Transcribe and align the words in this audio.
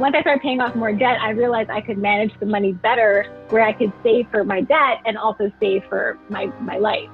once 0.00 0.16
I 0.16 0.22
started 0.22 0.40
paying 0.40 0.60
off 0.62 0.74
more 0.74 0.92
debt, 0.92 1.20
I 1.20 1.30
realized 1.30 1.68
I 1.68 1.82
could 1.82 1.98
manage 1.98 2.32
the 2.40 2.46
money 2.46 2.72
better 2.72 3.26
where 3.50 3.62
I 3.62 3.72
could 3.72 3.92
save 4.02 4.28
for 4.30 4.44
my 4.44 4.62
debt 4.62 5.02
and 5.04 5.18
also 5.18 5.52
save 5.60 5.84
for 5.84 6.18
my, 6.30 6.46
my 6.60 6.78
life. 6.78 7.10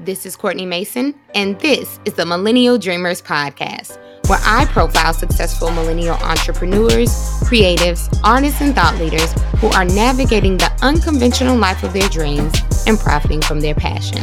This 0.00 0.26
is 0.26 0.36
Courtney 0.36 0.66
Mason, 0.66 1.14
and 1.34 1.58
this 1.60 2.00
is 2.04 2.14
the 2.14 2.26
Millennial 2.26 2.76
Dreamers 2.76 3.22
Podcast, 3.22 3.96
where 4.28 4.40
I 4.42 4.66
profile 4.66 5.14
successful 5.14 5.70
millennial 5.70 6.16
entrepreneurs, 6.16 7.08
creatives, 7.44 8.20
artists, 8.22 8.60
and 8.60 8.74
thought 8.74 8.96
leaders 8.98 9.32
who 9.60 9.68
are 9.68 9.84
navigating 9.84 10.58
the 10.58 10.70
unconventional 10.82 11.56
life 11.56 11.82
of 11.82 11.92
their 11.92 12.08
dreams 12.08 12.52
and 12.86 12.98
profiting 12.98 13.40
from 13.40 13.60
their 13.60 13.74
passion. 13.74 14.18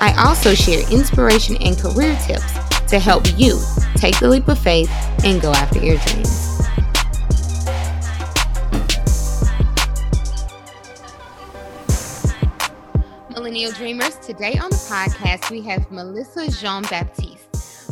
I 0.00 0.14
also 0.18 0.54
share 0.54 0.88
inspiration 0.90 1.56
and 1.56 1.76
career 1.78 2.16
tips 2.26 2.52
to 2.88 2.98
help 2.98 3.24
you 3.38 3.58
take 3.96 4.18
the 4.18 4.28
leap 4.28 4.48
of 4.48 4.58
faith 4.58 4.90
and 5.24 5.40
go 5.40 5.52
after 5.52 5.78
your 5.78 5.96
dreams. 5.98 6.52
Millennial 13.30 13.72
Dreamers. 13.72 14.16
Today 14.16 14.56
on 14.58 14.70
the 14.70 14.76
podcast, 14.76 15.50
we 15.50 15.62
have 15.62 15.90
Melissa 15.90 16.50
Jean 16.50 16.82
Baptiste. 16.82 17.31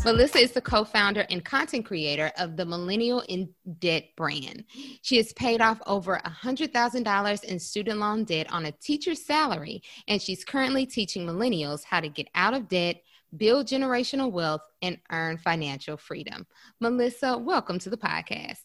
Melissa 0.02 0.38
is 0.38 0.52
the 0.52 0.62
co 0.62 0.82
founder 0.82 1.27
and 1.28 1.45
content 1.45 1.84
creator 1.84 2.32
of 2.38 2.56
the 2.56 2.64
Millennial 2.64 3.20
in 3.28 3.50
Debt 3.80 4.04
brand. 4.16 4.64
She 5.02 5.18
has 5.18 5.34
paid 5.34 5.60
off 5.60 5.78
over 5.86 6.18
$100,000 6.24 7.45
in 7.45 7.58
student 7.58 8.00
loan 8.00 8.24
debt 8.24 8.50
on 8.50 8.64
a 8.64 8.72
teacher's 8.72 9.22
salary, 9.22 9.82
and 10.08 10.20
she's 10.20 10.42
currently 10.42 10.86
teaching 10.86 11.27
millennials 11.27 11.84
how 11.84 12.00
to 12.00 12.08
get 12.08 12.28
out 12.34 12.55
of 12.55 12.66
debt, 12.68 13.02
build 13.36 13.66
generational 13.66 14.32
wealth, 14.32 14.62
and 14.80 14.96
earn 15.12 15.36
financial 15.36 15.98
freedom. 15.98 16.46
Melissa, 16.80 17.36
welcome 17.36 17.78
to 17.80 17.91
the 17.91 17.98
podcast. 17.98 18.60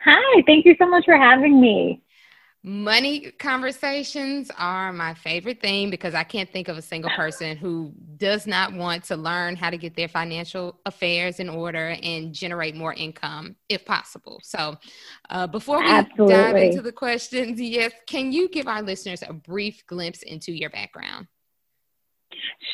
Hi, 0.00 0.42
thank 0.46 0.64
you 0.64 0.76
so 0.78 0.88
much 0.88 1.04
for 1.04 1.16
having 1.18 1.60
me. 1.60 2.02
Money 2.68 3.30
conversations 3.38 4.50
are 4.58 4.92
my 4.92 5.14
favorite 5.14 5.60
thing 5.60 5.88
because 5.88 6.16
I 6.16 6.24
can't 6.24 6.50
think 6.50 6.66
of 6.66 6.76
a 6.76 6.82
single 6.82 7.12
person 7.12 7.56
who 7.56 7.92
does 8.16 8.44
not 8.44 8.72
want 8.72 9.04
to 9.04 9.16
learn 9.16 9.54
how 9.54 9.70
to 9.70 9.76
get 9.76 9.94
their 9.94 10.08
financial 10.08 10.80
affairs 10.84 11.38
in 11.38 11.48
order 11.48 11.96
and 12.02 12.34
generate 12.34 12.74
more 12.74 12.92
income 12.92 13.54
if 13.68 13.84
possible. 13.84 14.40
So, 14.42 14.76
uh, 15.30 15.46
before 15.46 15.78
we 15.78 15.88
Absolutely. 15.88 16.34
dive 16.34 16.56
into 16.56 16.82
the 16.82 16.90
questions, 16.90 17.60
yes, 17.60 17.92
can 18.08 18.32
you 18.32 18.48
give 18.48 18.66
our 18.66 18.82
listeners 18.82 19.22
a 19.22 19.32
brief 19.32 19.86
glimpse 19.86 20.24
into 20.24 20.50
your 20.50 20.70
background? 20.70 21.28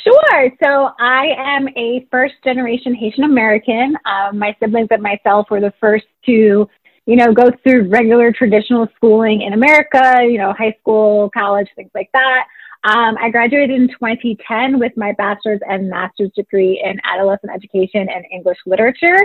Sure. 0.05 0.51
So 0.63 0.89
I 0.99 1.35
am 1.37 1.69
a 1.77 2.07
first 2.11 2.37
generation 2.43 2.95
Haitian 2.95 3.25
American. 3.25 3.95
Um, 4.07 4.39
my 4.39 4.57
siblings 4.59 4.89
and 4.91 5.03
myself 5.03 5.49
were 5.51 5.61
the 5.61 5.75
first 5.79 6.07
to 6.25 6.67
you 7.07 7.17
know, 7.17 7.33
go 7.33 7.51
through 7.63 7.89
regular 7.89 8.33
traditional 8.33 8.87
schooling 8.97 9.43
in 9.43 9.53
America, 9.53 10.21
you 10.23 10.39
know, 10.39 10.53
high 10.53 10.75
school, 10.81 11.31
college, 11.31 11.69
things 11.75 11.91
like 11.95 12.11
that. 12.13 12.45
Um, 12.85 13.17
I 13.21 13.31
graduated 13.31 13.71
in 13.71 13.89
2010 13.89 14.79
with 14.79 14.93
my 14.97 15.13
bachelor's 15.13 15.61
and 15.69 15.89
master's 15.89 16.31
degree 16.35 16.83
in 16.85 17.01
adolescent 17.05 17.53
education 17.53 18.09
and 18.09 18.25
English 18.33 18.59
literature. 18.67 19.19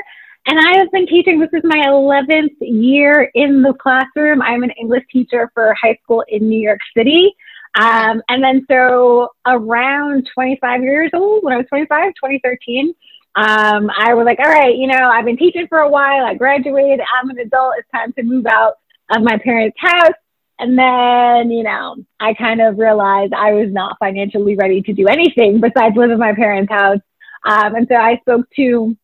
And 0.45 0.59
I 0.59 0.77
have 0.77 0.91
been 0.91 1.07
teaching, 1.07 1.39
this 1.39 1.49
is 1.53 1.63
my 1.63 1.87
11th 1.87 2.55
year 2.61 3.29
in 3.33 3.61
the 3.61 3.73
classroom. 3.73 4.41
I'm 4.41 4.63
an 4.63 4.71
English 4.79 5.03
teacher 5.11 5.51
for 5.53 5.75
high 5.81 5.97
school 6.03 6.23
in 6.29 6.47
New 6.47 6.59
York 6.59 6.79
City. 6.95 7.35
Um, 7.75 8.21
and 8.29 8.43
then 8.43 8.65
so 8.69 9.29
around 9.45 10.27
25 10.33 10.83
years 10.83 11.11
old, 11.13 11.43
when 11.43 11.53
I 11.53 11.57
was 11.57 11.65
25, 11.67 12.13
2013, 12.13 12.93
um, 13.37 13.91
I 13.95 14.15
was 14.15 14.25
like, 14.25 14.39
all 14.39 14.49
right, 14.49 14.75
you 14.75 14.87
know, 14.87 14.97
I've 14.97 15.25
been 15.25 15.37
teaching 15.37 15.67
for 15.67 15.77
a 15.77 15.89
while. 15.89 16.25
I 16.25 16.33
graduated. 16.33 17.01
I'm 17.01 17.29
an 17.29 17.37
adult. 17.37 17.75
It's 17.77 17.87
time 17.91 18.11
to 18.13 18.23
move 18.23 18.47
out 18.47 18.73
of 19.11 19.21
my 19.21 19.37
parents' 19.37 19.77
house. 19.79 20.15
And 20.57 20.75
then, 20.75 21.51
you 21.51 21.61
know, 21.61 21.97
I 22.19 22.33
kind 22.33 22.61
of 22.61 22.79
realized 22.79 23.33
I 23.33 23.53
was 23.53 23.71
not 23.71 23.97
financially 23.99 24.55
ready 24.55 24.81
to 24.81 24.91
do 24.91 25.05
anything 25.05 25.61
besides 25.61 25.95
live 25.95 26.09
in 26.09 26.17
my 26.17 26.33
parents' 26.33 26.71
house. 26.71 26.97
Um, 27.45 27.75
and 27.75 27.87
so 27.87 27.95
I 27.95 28.17
spoke 28.21 28.49
to 28.55 28.97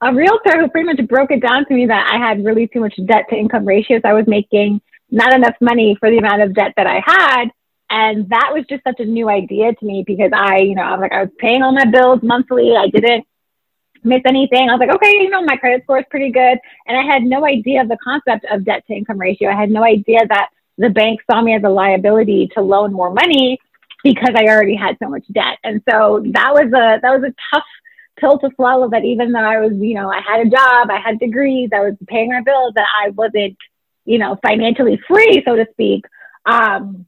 a 0.00 0.14
realtor 0.14 0.58
who 0.58 0.70
pretty 0.70 0.86
much 0.86 1.06
broke 1.06 1.30
it 1.30 1.42
down 1.42 1.66
to 1.66 1.74
me 1.74 1.84
that 1.84 2.10
I 2.10 2.16
had 2.16 2.46
really 2.46 2.68
too 2.68 2.80
much 2.80 2.94
debt 3.04 3.26
to 3.28 3.36
income 3.36 3.66
ratios. 3.66 4.00
I 4.02 4.14
was 4.14 4.24
making 4.26 4.80
not 5.10 5.34
enough 5.34 5.56
money 5.60 5.94
for 6.00 6.10
the 6.10 6.16
amount 6.16 6.40
of 6.40 6.54
debt 6.54 6.72
that 6.78 6.86
I 6.86 7.02
had. 7.04 7.50
And 7.90 8.30
that 8.30 8.48
was 8.54 8.64
just 8.66 8.82
such 8.82 9.00
a 9.00 9.04
new 9.04 9.28
idea 9.28 9.74
to 9.74 9.84
me 9.84 10.04
because 10.06 10.30
I, 10.34 10.60
you 10.60 10.74
know, 10.74 10.84
I 10.84 10.92
was 10.92 11.00
like, 11.02 11.12
I 11.12 11.20
was 11.24 11.32
paying 11.36 11.62
all 11.62 11.72
my 11.72 11.84
bills 11.84 12.20
monthly. 12.22 12.74
I 12.74 12.88
didn't 12.88 13.26
miss 14.04 14.22
anything. 14.26 14.68
I 14.68 14.74
was 14.74 14.80
like, 14.80 14.94
okay, 14.94 15.12
you 15.22 15.30
know, 15.30 15.42
my 15.42 15.56
credit 15.56 15.82
score 15.84 15.98
is 15.98 16.04
pretty 16.10 16.30
good. 16.30 16.58
And 16.86 16.96
I 16.96 17.02
had 17.02 17.22
no 17.22 17.46
idea 17.46 17.82
of 17.82 17.88
the 17.88 17.98
concept 18.02 18.46
of 18.50 18.64
debt 18.64 18.84
to 18.86 18.94
income 18.94 19.18
ratio. 19.18 19.50
I 19.50 19.60
had 19.60 19.70
no 19.70 19.84
idea 19.84 20.20
that 20.28 20.48
the 20.78 20.90
bank 20.90 21.20
saw 21.30 21.40
me 21.40 21.54
as 21.54 21.62
a 21.64 21.68
liability 21.68 22.50
to 22.54 22.62
loan 22.62 22.92
more 22.92 23.12
money 23.12 23.58
because 24.02 24.34
I 24.36 24.46
already 24.46 24.74
had 24.74 24.96
so 25.02 25.08
much 25.08 25.24
debt. 25.32 25.58
And 25.62 25.82
so 25.88 26.22
that 26.32 26.52
was 26.52 26.66
a 26.66 27.00
that 27.00 27.20
was 27.20 27.22
a 27.22 27.34
tough 27.54 27.64
pill 28.18 28.38
to 28.38 28.50
swallow 28.56 28.88
that 28.90 29.04
even 29.04 29.32
though 29.32 29.40
I 29.40 29.60
was, 29.60 29.72
you 29.74 29.94
know, 29.94 30.10
I 30.10 30.20
had 30.20 30.46
a 30.46 30.50
job, 30.50 30.90
I 30.90 31.00
had 31.04 31.18
degrees, 31.18 31.70
I 31.74 31.80
was 31.80 31.94
paying 32.06 32.30
my 32.30 32.42
bills, 32.42 32.74
that 32.74 32.86
I 33.04 33.10
wasn't, 33.10 33.56
you 34.04 34.18
know, 34.18 34.38
financially 34.46 35.00
free, 35.08 35.42
so 35.46 35.56
to 35.56 35.66
speak. 35.72 36.04
Um, 36.44 37.06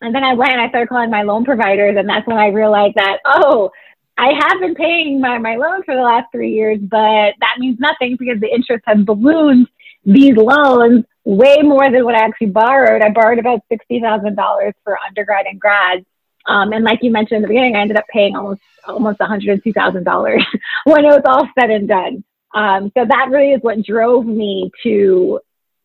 and 0.00 0.14
then 0.14 0.24
I 0.24 0.34
went 0.34 0.52
and 0.52 0.60
I 0.60 0.68
started 0.68 0.88
calling 0.88 1.10
my 1.10 1.22
loan 1.22 1.44
providers, 1.44 1.96
and 1.98 2.08
that's 2.08 2.26
when 2.26 2.36
I 2.36 2.48
realized 2.48 2.96
that, 2.96 3.18
oh, 3.24 3.70
I 4.18 4.32
have 4.32 4.60
been 4.60 4.74
paying 4.74 5.20
my, 5.20 5.38
my 5.38 5.56
loan 5.56 5.82
for 5.84 5.94
the 5.94 6.02
last 6.02 6.26
three 6.32 6.52
years, 6.52 6.78
but 6.80 7.34
that 7.40 7.56
means 7.58 7.78
nothing 7.78 8.16
because 8.18 8.40
the 8.40 8.52
interest 8.52 8.84
has 8.86 8.98
ballooned 9.04 9.68
these 10.04 10.36
loans 10.36 11.04
way 11.24 11.58
more 11.62 11.90
than 11.90 12.04
what 12.04 12.14
I 12.14 12.24
actually 12.24 12.48
borrowed. 12.48 13.02
I 13.02 13.10
borrowed 13.10 13.38
about 13.38 13.60
$60,000 13.70 14.72
for 14.84 14.98
undergrad 15.06 15.46
and 15.46 15.60
grad. 15.60 16.06
Um, 16.46 16.72
and 16.72 16.84
like 16.84 17.00
you 17.02 17.10
mentioned 17.10 17.36
in 17.36 17.42
the 17.42 17.48
beginning, 17.48 17.76
I 17.76 17.80
ended 17.80 17.96
up 17.96 18.06
paying 18.08 18.36
almost 18.36 18.60
almost 18.86 19.18
$102,000 19.18 20.44
when 20.84 21.04
it 21.04 21.08
was 21.08 21.22
all 21.26 21.48
said 21.58 21.70
and 21.70 21.88
done. 21.88 22.24
Um, 22.54 22.92
so 22.96 23.04
that 23.04 23.28
really 23.30 23.50
is 23.50 23.60
what 23.62 23.82
drove 23.82 24.24
me 24.24 24.70
to, 24.84 25.40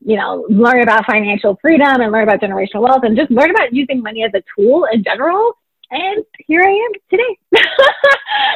you 0.06 0.16
know, 0.16 0.46
learn 0.50 0.84
about 0.84 1.08
financial 1.08 1.58
freedom 1.62 2.00
and 2.00 2.12
learn 2.12 2.24
about 2.24 2.40
generational 2.40 2.84
wealth 2.84 3.04
and 3.04 3.18
just 3.18 3.32
learn 3.32 3.50
about 3.50 3.74
using 3.74 4.04
money 4.04 4.24
as 4.24 4.32
a 4.36 4.44
tool 4.56 4.88
in 4.92 5.04
general 5.04 5.58
and 5.92 6.24
here 6.48 6.62
I 6.62 6.70
am 6.70 6.92
today. 7.10 7.38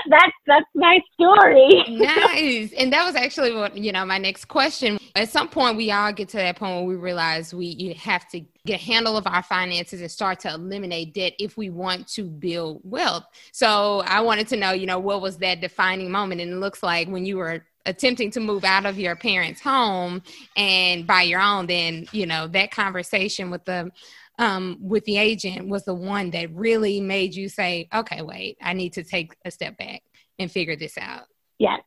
that's 0.09 0.31
that's 0.47 0.66
my 0.73 1.00
story. 1.13 1.84
nice. 1.90 2.72
And 2.73 2.91
that 2.94 3.06
was 3.06 3.16
actually 3.16 3.53
what 3.53 3.78
you 3.78 3.91
know 3.91 4.06
my 4.06 4.18
next 4.18 4.46
question. 4.46 4.97
At 5.16 5.29
some 5.29 5.50
point, 5.50 5.75
we 5.75 5.91
all 5.91 6.13
get 6.13 6.29
to 6.29 6.38
that 6.38 6.57
point 6.57 6.75
where 6.75 6.85
we 6.85 6.96
realize 6.96 7.53
we 7.53 7.94
have 8.00 8.28
to 8.29 8.40
get 8.66 8.79
a 8.79 8.84
handle 8.84 9.18
of 9.18 9.28
our 9.28 9.44
finances 9.44 10.01
and 10.01 10.09
start 10.09 10.40
to 10.41 10.53
eliminate 10.53 11.13
debt 11.13 11.34
if 11.38 11.57
we 11.57 11.69
want 11.69 12.07
to 12.07 12.23
build 12.23 12.81
wealth. 12.84 13.25
So 13.52 14.02
I 14.06 14.22
wanted 14.22 14.47
to 14.50 14.57
know, 14.57 14.72
you 14.72 14.85
know, 14.88 15.00
what 15.00 15.22
was 15.22 15.38
that 15.38 15.62
defining 15.62 16.09
moment? 16.09 16.41
And 16.41 16.52
it 16.52 16.57
looks 16.57 16.81
like 16.81 17.07
when 17.09 17.25
you 17.25 17.38
were 17.38 17.66
attempting 17.85 18.31
to 18.31 18.40
move 18.40 18.63
out 18.63 18.85
of 18.85 18.97
your 18.97 19.16
parents' 19.16 19.62
home 19.62 20.22
and 20.56 21.06
buy 21.06 21.22
your 21.22 21.40
own, 21.40 21.67
then 21.67 22.07
you 22.12 22.25
know 22.25 22.47
that 22.47 22.72
conversation 22.72 23.52
with 23.52 23.66
the 23.66 23.91
um, 24.38 24.78
with 24.81 25.06
the 25.06 25.18
agent 25.18 25.68
was 25.68 25.85
the 25.85 25.96
one 25.96 26.31
that 26.31 26.53
really 26.53 27.00
made 27.00 27.35
you 27.35 27.50
say, 27.50 27.88
okay, 27.94 28.22
wait, 28.22 28.57
I 28.62 28.73
need 28.73 28.94
to 28.94 29.03
take 29.03 29.35
a 29.46 29.51
step 29.51 29.78
back 29.78 30.01
and 30.40 30.51
figure 30.51 30.75
this 30.75 30.97
out? 30.97 31.25
Yes, 31.59 31.81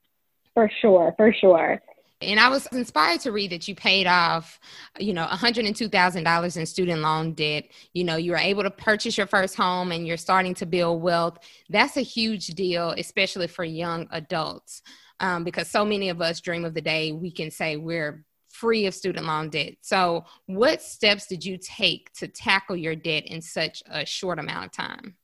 for 0.54 0.70
sure, 0.80 1.14
for 1.16 1.32
sure. 1.32 1.80
And 2.20 2.40
I 2.40 2.48
was 2.48 2.66
inspired 2.68 3.20
to 3.20 3.32
read 3.32 3.52
that 3.52 3.68
you 3.68 3.76
paid 3.76 4.08
off, 4.08 4.58
you 4.98 5.12
know, 5.12 5.24
$102,000 5.26 6.56
in 6.56 6.66
student 6.66 7.00
loan 7.00 7.32
debt. 7.34 7.68
You 7.94 8.02
know, 8.02 8.16
you 8.16 8.32
were 8.32 8.38
able 8.38 8.64
to 8.64 8.70
purchase 8.70 9.16
your 9.16 9.28
first 9.28 9.54
home 9.54 9.92
and 9.92 10.04
you're 10.04 10.16
starting 10.16 10.54
to 10.54 10.66
build 10.66 11.00
wealth. 11.00 11.38
That's 11.68 11.96
a 11.96 12.02
huge 12.02 12.48
deal, 12.48 12.90
especially 12.90 13.46
for 13.46 13.62
young 13.62 14.08
adults, 14.10 14.82
um, 15.20 15.44
because 15.44 15.68
so 15.68 15.84
many 15.84 16.08
of 16.08 16.20
us 16.20 16.40
dream 16.40 16.64
of 16.64 16.74
the 16.74 16.80
day 16.80 17.12
we 17.12 17.30
can 17.30 17.52
say 17.52 17.76
we're 17.76 18.24
free 18.58 18.86
of 18.86 18.94
student 18.94 19.26
loan 19.26 19.50
debt. 19.50 19.74
So, 19.80 20.24
what 20.46 20.82
steps 20.82 21.26
did 21.26 21.44
you 21.44 21.58
take 21.60 22.12
to 22.14 22.28
tackle 22.28 22.76
your 22.76 22.96
debt 22.96 23.26
in 23.26 23.40
such 23.40 23.82
a 23.90 24.04
short 24.04 24.38
amount 24.38 24.66
of 24.66 24.72
time? 24.72 25.14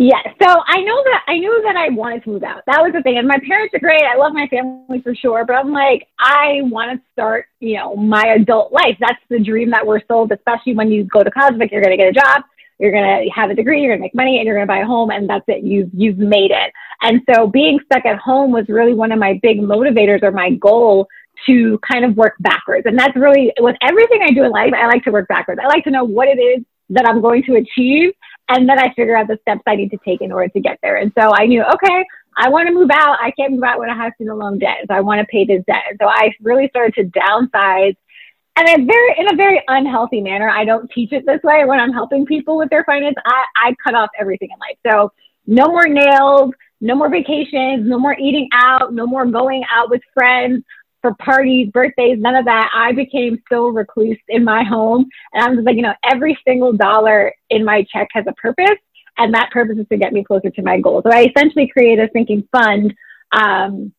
Yeah, 0.00 0.22
so 0.40 0.46
I 0.64 0.80
know 0.82 1.02
that 1.02 1.24
I 1.26 1.38
knew 1.38 1.60
that 1.66 1.74
I 1.74 1.88
wanted 1.88 2.22
to 2.22 2.30
move 2.30 2.44
out. 2.44 2.62
That 2.66 2.80
was 2.80 2.92
the 2.92 3.02
thing. 3.02 3.18
And 3.18 3.26
my 3.26 3.38
parents 3.44 3.74
are 3.74 3.80
great. 3.80 4.04
I 4.04 4.16
love 4.16 4.32
my 4.32 4.46
family 4.46 5.02
for 5.02 5.12
sure. 5.12 5.44
But 5.44 5.56
I'm 5.56 5.72
like, 5.72 6.06
I 6.20 6.60
want 6.62 6.92
to 6.92 7.04
start, 7.10 7.46
you 7.58 7.76
know, 7.78 7.96
my 7.96 8.22
adult 8.38 8.72
life. 8.72 8.96
That's 9.00 9.20
the 9.28 9.40
dream 9.40 9.70
that 9.70 9.84
we're 9.84 10.00
sold, 10.06 10.30
especially 10.30 10.76
when 10.76 10.92
you 10.92 11.02
go 11.02 11.24
to 11.24 11.30
college. 11.32 11.56
Like 11.58 11.72
you're 11.72 11.82
going 11.82 11.98
to 11.98 12.00
get 12.00 12.10
a 12.10 12.12
job, 12.12 12.44
you're 12.78 12.92
going 12.92 13.24
to 13.24 13.30
have 13.30 13.50
a 13.50 13.56
degree, 13.56 13.80
you're 13.82 13.90
going 13.90 13.98
to 13.98 14.04
make 14.04 14.14
money, 14.14 14.38
and 14.38 14.46
you're 14.46 14.54
going 14.54 14.68
to 14.68 14.72
buy 14.72 14.82
a 14.82 14.86
home, 14.86 15.10
and 15.10 15.28
that's 15.28 15.44
it. 15.48 15.64
You've 15.64 15.90
you've 15.92 16.18
made 16.18 16.52
it. 16.52 16.72
And 17.02 17.20
so 17.34 17.48
being 17.48 17.80
stuck 17.86 18.06
at 18.06 18.18
home 18.18 18.52
was 18.52 18.68
really 18.68 18.94
one 18.94 19.10
of 19.10 19.18
my 19.18 19.40
big 19.42 19.58
motivators 19.58 20.22
or 20.22 20.30
my 20.30 20.52
goal 20.54 21.08
to 21.46 21.78
kind 21.90 22.04
of 22.04 22.16
work 22.16 22.34
backwards. 22.40 22.86
And 22.86 22.98
that's 22.98 23.16
really 23.16 23.52
with 23.58 23.76
everything 23.82 24.20
I 24.22 24.30
do 24.30 24.44
in 24.44 24.50
life, 24.50 24.72
I 24.76 24.86
like 24.86 25.04
to 25.04 25.10
work 25.10 25.28
backwards. 25.28 25.60
I 25.62 25.66
like 25.66 25.84
to 25.84 25.90
know 25.90 26.04
what 26.04 26.28
it 26.28 26.40
is 26.40 26.64
that 26.90 27.06
I'm 27.06 27.20
going 27.20 27.42
to 27.44 27.56
achieve. 27.56 28.12
And 28.48 28.68
then 28.68 28.78
I 28.78 28.92
figure 28.94 29.16
out 29.16 29.28
the 29.28 29.38
steps 29.42 29.60
I 29.66 29.76
need 29.76 29.90
to 29.90 29.98
take 30.04 30.20
in 30.20 30.32
order 30.32 30.48
to 30.48 30.60
get 30.60 30.78
there. 30.82 30.96
And 30.96 31.12
so 31.18 31.30
I 31.34 31.46
knew, 31.46 31.62
okay, 31.62 32.04
I 32.36 32.48
want 32.48 32.68
to 32.68 32.74
move 32.74 32.90
out. 32.92 33.18
I 33.20 33.30
can't 33.32 33.52
move 33.52 33.62
out 33.62 33.78
when 33.78 33.90
I 33.90 33.96
have 33.96 34.12
student 34.14 34.38
loan 34.38 34.58
debt. 34.58 34.78
So 34.88 34.94
I 34.94 35.00
want 35.00 35.20
to 35.20 35.26
pay 35.26 35.44
this 35.44 35.62
debt. 35.66 35.82
So 36.00 36.06
I 36.08 36.32
really 36.40 36.68
started 36.68 36.94
to 36.94 37.20
downsize 37.20 37.94
and 38.56 38.68
in 38.68 38.86
very 38.86 39.14
in 39.18 39.32
a 39.32 39.36
very 39.36 39.62
unhealthy 39.68 40.20
manner. 40.20 40.48
I 40.48 40.64
don't 40.64 40.90
teach 40.90 41.12
it 41.12 41.24
this 41.26 41.40
way 41.44 41.64
when 41.64 41.78
I'm 41.78 41.92
helping 41.92 42.26
people 42.26 42.56
with 42.56 42.70
their 42.70 42.84
finance. 42.84 43.14
I, 43.24 43.44
I 43.56 43.74
cut 43.84 43.94
off 43.94 44.08
everything 44.18 44.48
in 44.52 44.58
life. 44.58 44.78
So 44.92 45.12
no 45.46 45.66
more 45.66 45.86
nails, 45.86 46.52
no 46.80 46.94
more 46.94 47.08
vacations, 47.08 47.88
no 47.88 47.98
more 47.98 48.16
eating 48.18 48.48
out, 48.52 48.92
no 48.92 49.06
more 49.06 49.26
going 49.26 49.62
out 49.72 49.90
with 49.90 50.02
friends 50.14 50.64
for 51.00 51.14
parties, 51.14 51.70
birthdays, 51.72 52.18
none 52.18 52.34
of 52.34 52.44
that. 52.46 52.70
I 52.74 52.92
became 52.92 53.42
so 53.50 53.68
recluse 53.68 54.18
in 54.28 54.44
my 54.44 54.64
home. 54.64 55.06
And 55.32 55.44
I'm 55.44 55.54
just 55.54 55.66
like, 55.66 55.76
you 55.76 55.82
know, 55.82 55.94
every 56.10 56.38
single 56.46 56.72
dollar 56.72 57.32
in 57.50 57.64
my 57.64 57.84
check 57.92 58.08
has 58.12 58.24
a 58.28 58.32
purpose. 58.34 58.78
And 59.16 59.34
that 59.34 59.50
purpose 59.50 59.78
is 59.78 59.86
to 59.88 59.96
get 59.96 60.12
me 60.12 60.24
closer 60.24 60.50
to 60.50 60.62
my 60.62 60.80
goal. 60.80 61.02
So 61.04 61.10
I 61.12 61.26
essentially 61.26 61.68
created 61.68 62.08
a 62.08 62.12
sinking 62.12 62.48
fund 62.52 62.94
um, 63.32 63.92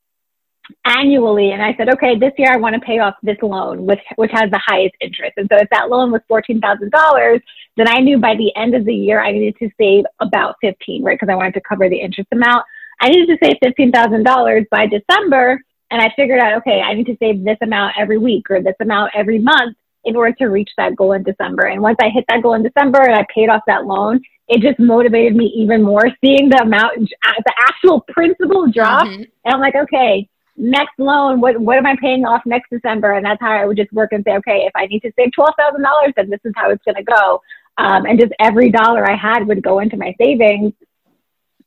annually. 0.86 1.52
And 1.52 1.62
I 1.62 1.76
said, 1.76 1.90
okay, 1.90 2.18
this 2.18 2.32
year 2.38 2.52
I 2.52 2.58
want 2.58 2.76
to 2.76 2.82
pay 2.82 3.00
off 3.00 3.16
this 3.22 3.38
loan, 3.42 3.86
which, 3.86 4.00
which 4.16 4.32
has 4.34 4.50
the 4.50 4.62
highest 4.66 4.96
interest. 5.02 5.34
And 5.38 5.50
so 5.52 5.58
if 5.58 5.70
that 5.72 5.90
loan 5.90 6.12
was 6.12 6.22
$14,000, 6.32 7.42
then 7.76 7.88
I 7.88 8.00
knew 8.00 8.18
by 8.18 8.36
the 8.36 8.56
end 8.56 8.76
of 8.76 8.86
the 8.86 8.94
year 8.94 9.22
I 9.22 9.32
needed 9.32 9.56
to 9.60 9.70
save 9.80 10.06
about 10.20 10.56
15, 10.62 11.04
right? 11.04 11.18
Because 11.20 11.32
I 11.32 11.36
wanted 11.36 11.54
to 11.56 11.62
cover 11.62 11.90
the 11.90 12.00
interest 12.00 12.30
amount. 12.32 12.66
I 13.02 13.10
needed 13.10 13.28
to 13.28 13.46
save 13.46 13.58
$15,000 13.64 14.70
by 14.70 14.88
December. 14.88 15.62
And 15.92 16.02
I 16.02 16.12
figured 16.16 16.40
out, 16.40 16.58
okay, 16.58 16.82
I 16.82 16.94
need 16.94 17.08
to 17.08 17.18
save 17.20 17.44
this 17.44 17.58
amount 17.62 17.96
every 18.00 18.18
week 18.18 18.50
or 18.50 18.62
this 18.62 18.76
amount 18.80 19.12
every 19.16 19.40
month 19.40 19.76
in 20.06 20.16
order 20.16 20.34
to 20.34 20.46
reach 20.46 20.70
that 20.78 20.96
goal 20.96 21.14
in 21.14 21.24
December. 21.24 21.66
And 21.66 21.82
once 21.82 21.98
I 22.02 22.10
hit 22.10 22.26
that 22.30 22.42
goal 22.42 22.54
in 22.54 22.64
December 22.64 23.02
and 23.02 23.16
I 23.16 23.26
paid 23.34 23.50
off 23.50 23.62
that 23.68 23.86
loan, 23.86 24.22
it 24.48 24.62
just 24.62 24.80
motivated 24.80 25.36
me 25.36 25.46
even 25.56 25.84
more 25.84 26.10
seeing 26.24 26.50
the 26.50 26.62
amount, 26.62 26.98
the 27.00 27.54
actual 27.68 28.02
principal 28.02 28.72
drop. 28.72 29.08
Mm-hmm. 29.08 29.24
And 29.46 29.54
I'm 29.54 29.60
like, 29.60 29.76
okay, 29.76 30.28
next 30.58 30.98
loan, 30.98 31.40
what, 31.40 31.60
what 31.60 31.78
am 31.78 31.86
I 31.86 31.96
paying 32.02 32.26
off 32.26 32.42
next 32.46 32.70
December? 32.70 33.14
And 33.14 33.26
that's 33.26 33.42
how 33.42 33.52
I 33.52 33.66
would 33.66 33.78
just 33.78 33.92
work 33.94 34.12
and 34.12 34.24
say, 34.24 34.36
okay, 34.38 34.66
if 34.66 34.72
I 34.76 34.86
need 34.88 35.02
to 35.02 35.12
save 35.16 35.32
$12,000, 35.38 36.16
then 36.16 36.30
this 36.30 36.40
is 36.44 36.54
how 36.56 36.70
it's 36.70 36.84
going 36.84 36.96
to 36.96 37.04
go. 37.04 37.42
Um, 37.78 38.06
and 38.06 38.20
just 38.20 38.34
every 38.40 38.70
dollar 38.70 39.10
I 39.10 39.16
had 39.16 39.48
would 39.48 39.64
go 39.64 39.80
into 39.80 39.98
my 39.98 40.14
savings. 40.20 40.74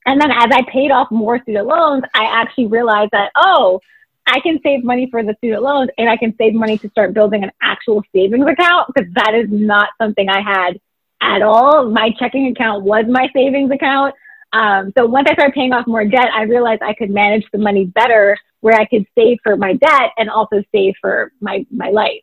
And 0.04 0.20
then 0.20 0.30
as 0.30 0.48
I 0.50 0.62
paid 0.70 0.90
off 0.90 1.10
more 1.10 1.40
student 1.42 1.66
loans, 1.66 2.02
I 2.14 2.24
actually 2.24 2.66
realized 2.66 3.12
that, 3.12 3.30
oh, 3.36 3.80
I 4.26 4.40
can 4.40 4.60
save 4.62 4.84
money 4.84 5.08
for 5.10 5.22
the 5.22 5.34
student 5.38 5.62
loans 5.62 5.90
and 5.98 6.08
I 6.08 6.16
can 6.16 6.34
save 6.36 6.54
money 6.54 6.78
to 6.78 6.88
start 6.90 7.12
building 7.12 7.42
an 7.42 7.50
actual 7.60 8.02
savings 8.14 8.46
account 8.46 8.88
because 8.94 9.12
that 9.14 9.34
is 9.34 9.48
not 9.50 9.90
something 10.00 10.28
I 10.28 10.40
had 10.40 10.80
at 11.20 11.42
all. 11.42 11.90
My 11.90 12.10
checking 12.18 12.48
account 12.48 12.84
was 12.84 13.04
my 13.08 13.28
savings 13.34 13.70
account. 13.70 14.14
Um, 14.52 14.92
so 14.96 15.06
once 15.06 15.28
I 15.30 15.34
started 15.34 15.54
paying 15.54 15.72
off 15.72 15.86
more 15.86 16.04
debt, 16.04 16.28
I 16.34 16.42
realized 16.42 16.82
I 16.82 16.94
could 16.94 17.10
manage 17.10 17.44
the 17.52 17.58
money 17.58 17.86
better 17.86 18.36
where 18.60 18.78
I 18.78 18.84
could 18.84 19.06
save 19.16 19.38
for 19.42 19.56
my 19.56 19.74
debt 19.74 20.10
and 20.16 20.30
also 20.30 20.62
save 20.72 20.94
for 21.00 21.32
my, 21.40 21.66
my 21.70 21.88
life. 21.88 22.22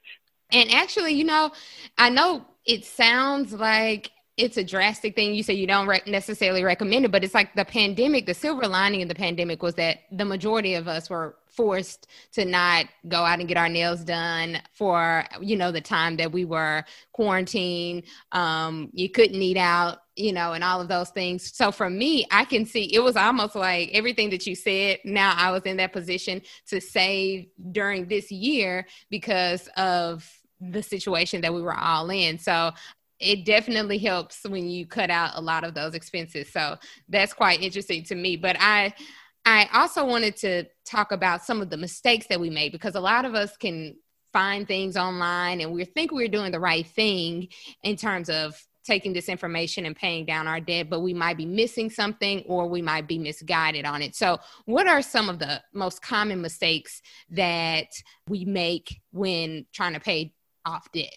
And 0.51 0.71
actually, 0.71 1.13
you 1.13 1.25
know, 1.25 1.51
I 1.97 2.09
know 2.09 2.45
it 2.65 2.85
sounds 2.85 3.53
like 3.53 4.11
it's 4.39 4.55
a 4.55 4.63
drastic 4.63 5.15
thing. 5.15 5.33
You 5.35 5.43
say 5.43 5.53
you 5.53 5.67
don't 5.67 5.85
re- 5.85 6.01
necessarily 6.07 6.63
recommend 6.63 7.03
it, 7.03 7.11
but 7.11 7.25
it's 7.25 7.33
like 7.33 7.53
the 7.55 7.65
pandemic, 7.65 8.25
the 8.25 8.33
silver 8.33 8.67
lining 8.67 9.01
in 9.01 9.09
the 9.09 9.15
pandemic 9.15 9.61
was 9.61 9.75
that 9.75 9.99
the 10.13 10.23
majority 10.23 10.75
of 10.75 10.87
us 10.87 11.09
were 11.09 11.35
forced 11.47 12.07
to 12.31 12.45
not 12.45 12.85
go 13.09 13.17
out 13.17 13.39
and 13.39 13.49
get 13.49 13.57
our 13.57 13.67
nails 13.67 14.01
done 14.05 14.61
for, 14.71 15.25
you 15.41 15.57
know, 15.57 15.73
the 15.73 15.81
time 15.81 16.15
that 16.15 16.31
we 16.31 16.45
were 16.45 16.85
quarantined. 17.11 18.03
Um, 18.31 18.89
you 18.93 19.09
couldn't 19.09 19.41
eat 19.41 19.57
out, 19.57 20.03
you 20.15 20.31
know, 20.31 20.53
and 20.53 20.63
all 20.63 20.79
of 20.79 20.87
those 20.87 21.09
things. 21.09 21.53
So 21.53 21.69
for 21.69 21.89
me, 21.89 22.25
I 22.31 22.45
can 22.45 22.65
see 22.65 22.93
it 22.93 23.03
was 23.03 23.17
almost 23.17 23.55
like 23.55 23.89
everything 23.91 24.29
that 24.29 24.47
you 24.47 24.55
said. 24.55 24.99
Now 25.03 25.33
I 25.35 25.51
was 25.51 25.63
in 25.63 25.75
that 25.77 25.91
position 25.91 26.41
to 26.67 26.79
save 26.79 27.47
during 27.73 28.07
this 28.07 28.31
year 28.31 28.87
because 29.09 29.67
of 29.75 30.25
the 30.61 30.83
situation 30.83 31.41
that 31.41 31.53
we 31.53 31.61
were 31.61 31.77
all 31.77 32.09
in. 32.09 32.37
So 32.37 32.71
it 33.19 33.45
definitely 33.45 33.97
helps 33.97 34.43
when 34.43 34.69
you 34.69 34.85
cut 34.85 35.09
out 35.09 35.31
a 35.35 35.41
lot 35.41 35.63
of 35.63 35.73
those 35.73 35.93
expenses. 35.93 36.51
So 36.51 36.77
that's 37.09 37.33
quite 37.33 37.61
interesting 37.61 38.03
to 38.05 38.15
me. 38.15 38.37
But 38.37 38.55
I 38.59 38.93
I 39.45 39.67
also 39.73 40.05
wanted 40.05 40.35
to 40.37 40.65
talk 40.85 41.11
about 41.11 41.43
some 41.43 41.61
of 41.61 41.69
the 41.69 41.77
mistakes 41.77 42.27
that 42.27 42.39
we 42.39 42.49
made 42.49 42.71
because 42.71 42.95
a 42.95 42.99
lot 42.99 43.25
of 43.25 43.35
us 43.35 43.55
can 43.57 43.95
find 44.31 44.67
things 44.67 44.95
online 44.95 45.61
and 45.61 45.71
we 45.71 45.85
think 45.85 46.11
we're 46.11 46.27
doing 46.27 46.51
the 46.51 46.59
right 46.59 46.85
thing 46.85 47.47
in 47.83 47.95
terms 47.95 48.29
of 48.29 48.61
taking 48.83 49.13
this 49.13 49.29
information 49.29 49.85
and 49.85 49.95
paying 49.95 50.25
down 50.25 50.47
our 50.47 50.59
debt, 50.59 50.89
but 50.89 51.01
we 51.01 51.13
might 51.13 51.37
be 51.37 51.45
missing 51.45 51.89
something 51.89 52.43
or 52.47 52.67
we 52.67 52.81
might 52.81 53.07
be 53.07 53.19
misguided 53.19 53.85
on 53.85 54.01
it. 54.01 54.15
So, 54.15 54.39
what 54.65 54.87
are 54.87 55.01
some 55.01 55.29
of 55.29 55.39
the 55.39 55.61
most 55.73 56.01
common 56.01 56.41
mistakes 56.41 57.01
that 57.29 57.87
we 58.27 58.45
make 58.45 58.99
when 59.11 59.65
trying 59.73 59.93
to 59.93 59.99
pay 59.99 60.33
off 60.65 60.91
debt? 60.91 61.15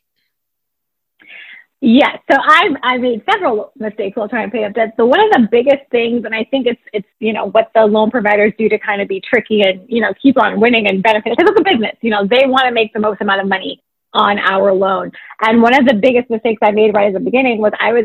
Yes, 1.84 2.18
so 2.30 2.38
I've 2.40 2.76
I 2.84 2.96
made 2.98 3.24
several 3.28 3.72
mistakes 3.76 4.16
while 4.16 4.28
trying 4.28 4.48
to 4.48 4.56
pay 4.56 4.64
off 4.64 4.72
debt. 4.72 4.94
So 4.96 5.04
one 5.04 5.18
of 5.18 5.32
the 5.32 5.48
biggest 5.50 5.90
things, 5.90 6.24
and 6.24 6.32
I 6.32 6.44
think 6.44 6.68
it's 6.68 6.80
it's 6.92 7.08
you 7.18 7.32
know 7.32 7.46
what 7.50 7.72
the 7.74 7.84
loan 7.84 8.08
providers 8.08 8.52
do 8.56 8.68
to 8.68 8.78
kind 8.78 9.02
of 9.02 9.08
be 9.08 9.20
tricky 9.20 9.62
and 9.62 9.84
you 9.88 10.00
know 10.00 10.14
keep 10.22 10.40
on 10.40 10.60
winning 10.60 10.86
and 10.86 11.02
benefit 11.02 11.36
because 11.36 11.50
it's 11.50 11.60
a 11.60 11.64
business. 11.64 11.96
You 12.00 12.10
know 12.10 12.24
they 12.24 12.46
want 12.46 12.66
to 12.66 12.70
make 12.72 12.92
the 12.92 13.00
most 13.00 13.20
amount 13.20 13.40
of 13.40 13.48
money 13.48 13.82
on 14.12 14.38
our 14.38 14.72
loan. 14.72 15.10
And 15.40 15.60
one 15.60 15.74
of 15.74 15.84
the 15.84 15.94
biggest 15.94 16.30
mistakes 16.30 16.60
I 16.62 16.70
made 16.70 16.94
right 16.94 17.08
at 17.08 17.14
the 17.14 17.20
beginning 17.20 17.58
was 17.58 17.72
I 17.80 17.92
was 17.92 18.04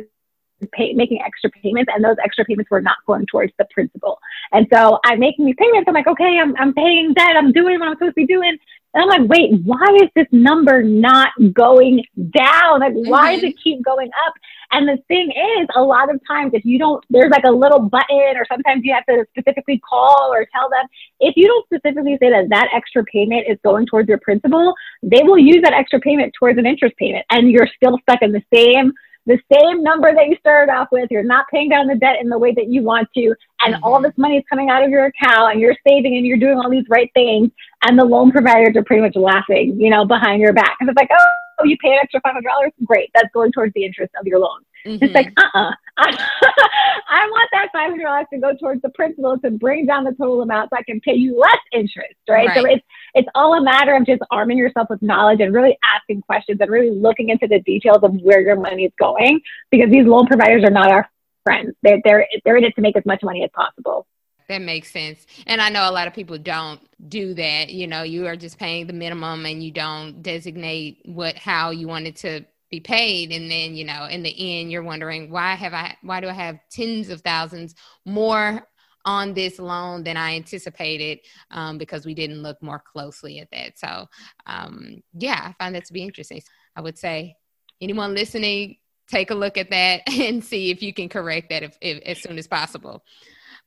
pay, 0.74 0.94
making 0.94 1.22
extra 1.22 1.50
payments, 1.50 1.92
and 1.94 2.04
those 2.04 2.18
extra 2.24 2.46
payments 2.46 2.72
were 2.72 2.82
not 2.82 2.98
going 3.06 3.26
towards 3.26 3.54
the 3.58 3.66
principal. 3.74 4.20
And 4.52 4.68
so 4.74 5.00
I'm 5.06 5.20
making 5.20 5.46
these 5.46 5.56
payments. 5.58 5.86
I'm 5.88 5.94
like, 5.94 6.08
okay, 6.08 6.40
I'm 6.42 6.56
I'm 6.58 6.74
paying 6.74 7.14
debt. 7.14 7.36
I'm 7.38 7.52
doing 7.52 7.80
what 7.80 7.90
I'm 7.90 7.96
supposed 7.96 8.16
to 8.16 8.22
be 8.22 8.26
doing. 8.26 8.58
And 8.94 9.04
I'm 9.04 9.22
like, 9.22 9.30
wait, 9.30 9.52
why 9.64 9.86
is 10.02 10.10
this 10.16 10.28
number 10.32 10.82
not 10.82 11.30
going 11.54 12.04
down? 12.32 12.80
Like, 12.80 12.94
mm-hmm. 12.94 13.10
why 13.10 13.36
does 13.36 13.44
it 13.44 13.56
keep 13.62 13.84
going 13.84 14.10
up? 14.26 14.34
And 14.72 14.88
the 14.88 14.98
thing 15.08 15.32
is, 15.32 15.68
a 15.76 15.84
lot 15.84 16.14
of 16.14 16.20
times, 16.28 16.52
if 16.54 16.66
you 16.66 16.80
don't, 16.80 17.04
there's 17.10 17.30
like 17.30 17.44
a 17.46 17.52
little 17.52 17.80
button, 17.80 18.36
or 18.36 18.46
sometimes 18.52 18.84
you 18.84 18.94
have 18.94 19.06
to 19.06 19.26
specifically 19.38 19.80
call 19.88 20.32
or 20.34 20.48
tell 20.52 20.70
them. 20.70 20.88
If 21.20 21.36
you 21.38 21.48
don't 21.48 21.66
specifically 21.66 22.18
say 22.20 22.30
that 22.32 22.50
that 22.50 22.70
extra 22.74 23.04
payment 23.04 23.46
is 23.48 23.58
going 23.64 23.86
towards 23.86 24.10
your 24.10 24.20
principal, 24.20 24.74
they 25.04 25.22
will 25.22 25.38
use 25.38 25.62
that 25.64 25.74
extra 25.74 26.00
payment 26.00 26.34
towards 26.38 26.58
an 26.58 26.66
interest 26.66 26.96
payment, 26.98 27.26
and 27.30 27.52
you're 27.52 27.70
still 27.76 28.00
stuck 28.02 28.22
in 28.22 28.32
the 28.32 28.44
same 28.54 28.94
the 29.28 29.38
same 29.54 29.84
number 29.84 30.14
that 30.14 30.28
you 30.28 30.38
started 30.40 30.72
off 30.72 30.88
with. 30.92 31.12
You're 31.12 31.22
not 31.22 31.46
paying 31.54 31.70
down 31.70 31.88
the 31.88 31.96
debt 31.96 32.16
in 32.22 32.30
the 32.30 32.38
way 32.38 32.54
that 32.54 32.70
you 32.70 32.82
want 32.82 33.10
to. 33.14 33.36
And 33.64 33.76
mm-hmm. 33.76 33.84
all 33.84 34.02
this 34.02 34.14
money 34.18 34.38
is 34.38 34.44
coming 34.50 34.70
out 34.70 34.84
of 34.84 34.90
your 34.90 35.06
account 35.06 35.52
and 35.52 35.62
you're 35.62 35.76
saving 35.88 36.16
and 36.16 36.26
you're 36.26 36.38
doing 36.38 36.58
all 36.58 36.70
these 36.70 36.86
right 36.90 37.12
things. 37.14 37.52
And 37.84 38.00
the 38.00 38.06
loan 38.06 38.32
providers 38.32 38.76
are 38.76 38.84
pretty 38.84 39.02
much 39.02 39.16
laughing, 39.16 39.80
you 39.80 39.90
know, 39.90 40.06
behind 40.06 40.42
your 40.42 40.54
back. 40.54 40.78
And 40.80 40.90
it's 40.90 40.98
like, 40.98 41.10
oh, 41.12 41.47
you 41.66 41.78
pay 41.78 41.90
an 41.90 42.00
extra 42.02 42.22
$500? 42.22 42.42
Great. 42.86 43.10
That's 43.14 43.30
going 43.34 43.52
towards 43.52 43.74
the 43.74 43.84
interest 43.84 44.14
of 44.20 44.28
your 44.28 44.40
loan. 44.40 44.60
Mm-hmm. 44.86 45.04
It's 45.04 45.14
like, 45.14 45.32
uh-uh. 45.38 45.72
I 45.98 47.28
want 47.30 47.50
that 47.52 47.70
$500 47.76 48.30
to 48.34 48.38
go 48.40 48.56
towards 48.56 48.82
the 48.82 48.90
principal 48.90 49.38
to 49.40 49.52
bring 49.52 49.86
down 49.86 50.04
the 50.04 50.12
total 50.12 50.42
amount 50.42 50.70
so 50.70 50.78
I 50.78 50.84
can 50.84 51.00
pay 51.00 51.14
you 51.14 51.38
less 51.38 51.58
interest, 51.72 52.16
right? 52.30 52.48
right. 52.48 52.58
So 52.58 52.66
it's, 52.66 52.86
it's 53.16 53.28
all 53.36 53.58
a 53.58 53.62
matter 53.62 53.96
of 53.96 54.06
just 54.06 54.22
arming 54.32 54.58
yourself 54.58 54.88
with 54.90 55.02
knowledge 55.02 55.40
and 55.42 55.54
really 55.54 55.78
asking 55.84 56.22
questions 56.22 56.60
and 56.62 56.70
really 56.70 56.92
looking 56.92 57.30
into 57.30 57.48
the 57.48 57.60
details 57.60 58.00
of 58.04 58.14
where 58.22 58.42
your 58.42 58.56
money 58.56 58.86
is 58.86 58.94
going 59.00 59.42
because 59.72 59.90
these 59.90 60.06
loan 60.06 60.28
providers 60.28 60.64
are 60.64 60.72
not 60.72 60.92
our 60.92 61.10
friends. 61.44 61.74
They're, 61.82 62.00
they're, 62.04 62.28
they're 62.46 62.58
in 62.58 62.64
it 62.64 62.76
to 62.76 62.82
make 62.82 62.96
as 62.96 63.06
much 63.06 63.24
money 63.24 63.44
as 63.44 63.50
possible. 63.54 64.06
That 64.48 64.62
makes 64.62 64.92
sense. 64.92 65.26
And 65.46 65.62
I 65.62 65.70
know 65.70 65.90
a 65.90 65.92
lot 65.92 66.08
of 66.08 66.14
people 66.14 66.38
don't 66.38 66.80
do 67.10 67.34
that. 67.34 67.70
You 67.70 67.86
know, 67.86 68.04
you 68.04 68.28
are 68.28 68.38
just 68.38 68.58
paying 68.58 68.88
the 68.88 68.94
minimum 68.94 69.46
and 69.46 69.62
you 69.62 69.72
don't 69.72 70.22
designate 70.22 71.02
what 71.06 71.36
how 71.38 71.72
you 71.72 71.88
want 71.88 72.08
it 72.08 72.16
to 72.18 72.46
be 72.70 72.80
paid 72.80 73.32
and 73.32 73.50
then 73.50 73.76
you 73.76 73.86
know 73.86 74.06
in 74.06 74.24
the 74.24 74.60
end 74.60 74.72
you're 74.72 74.84
wondering 74.84 75.32
why 75.32 75.56
have 75.56 75.74
i 75.74 75.96
why 76.02 76.20
do 76.20 76.28
i 76.28 76.34
have 76.34 76.60
tens 76.70 77.10
of 77.10 77.22
thousands 77.22 77.74
more 78.06 78.68
on 79.06 79.34
this 79.34 79.58
loan 79.58 80.04
than 80.04 80.18
i 80.18 80.36
anticipated 80.36 81.20
um, 81.52 81.78
because 81.78 82.06
we 82.06 82.14
didn't 82.14 82.44
look 82.44 82.62
more 82.62 82.84
closely 82.92 83.40
at 83.40 83.50
that 83.52 83.80
so 83.80 84.06
um, 84.48 85.02
yeah 85.14 85.42
i 85.46 85.64
find 85.64 85.76
that 85.76 85.86
to 85.86 85.94
be 85.94 86.04
interesting 86.04 86.42
i 86.76 86.82
would 86.82 86.98
say 86.98 87.36
anyone 87.80 88.14
listening 88.14 88.76
take 89.08 89.32
a 89.32 89.36
look 89.36 89.58
at 89.58 89.70
that 89.70 90.02
and 90.20 90.44
see 90.44 90.70
if 90.70 90.84
you 90.84 90.94
can 90.94 91.08
correct 91.08 91.50
that 91.50 91.64
if, 91.64 91.78
if 91.80 92.02
as 92.04 92.22
soon 92.22 92.38
as 92.38 92.48
possible 92.48 93.02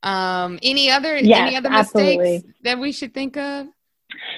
um, 0.03 0.59
any 0.63 0.89
other 0.89 1.17
yes, 1.17 1.47
any 1.47 1.55
other 1.55 1.69
mistakes 1.69 1.95
absolutely. 1.95 2.43
that 2.63 2.79
we 2.79 2.91
should 2.91 3.13
think 3.13 3.37
of 3.37 3.67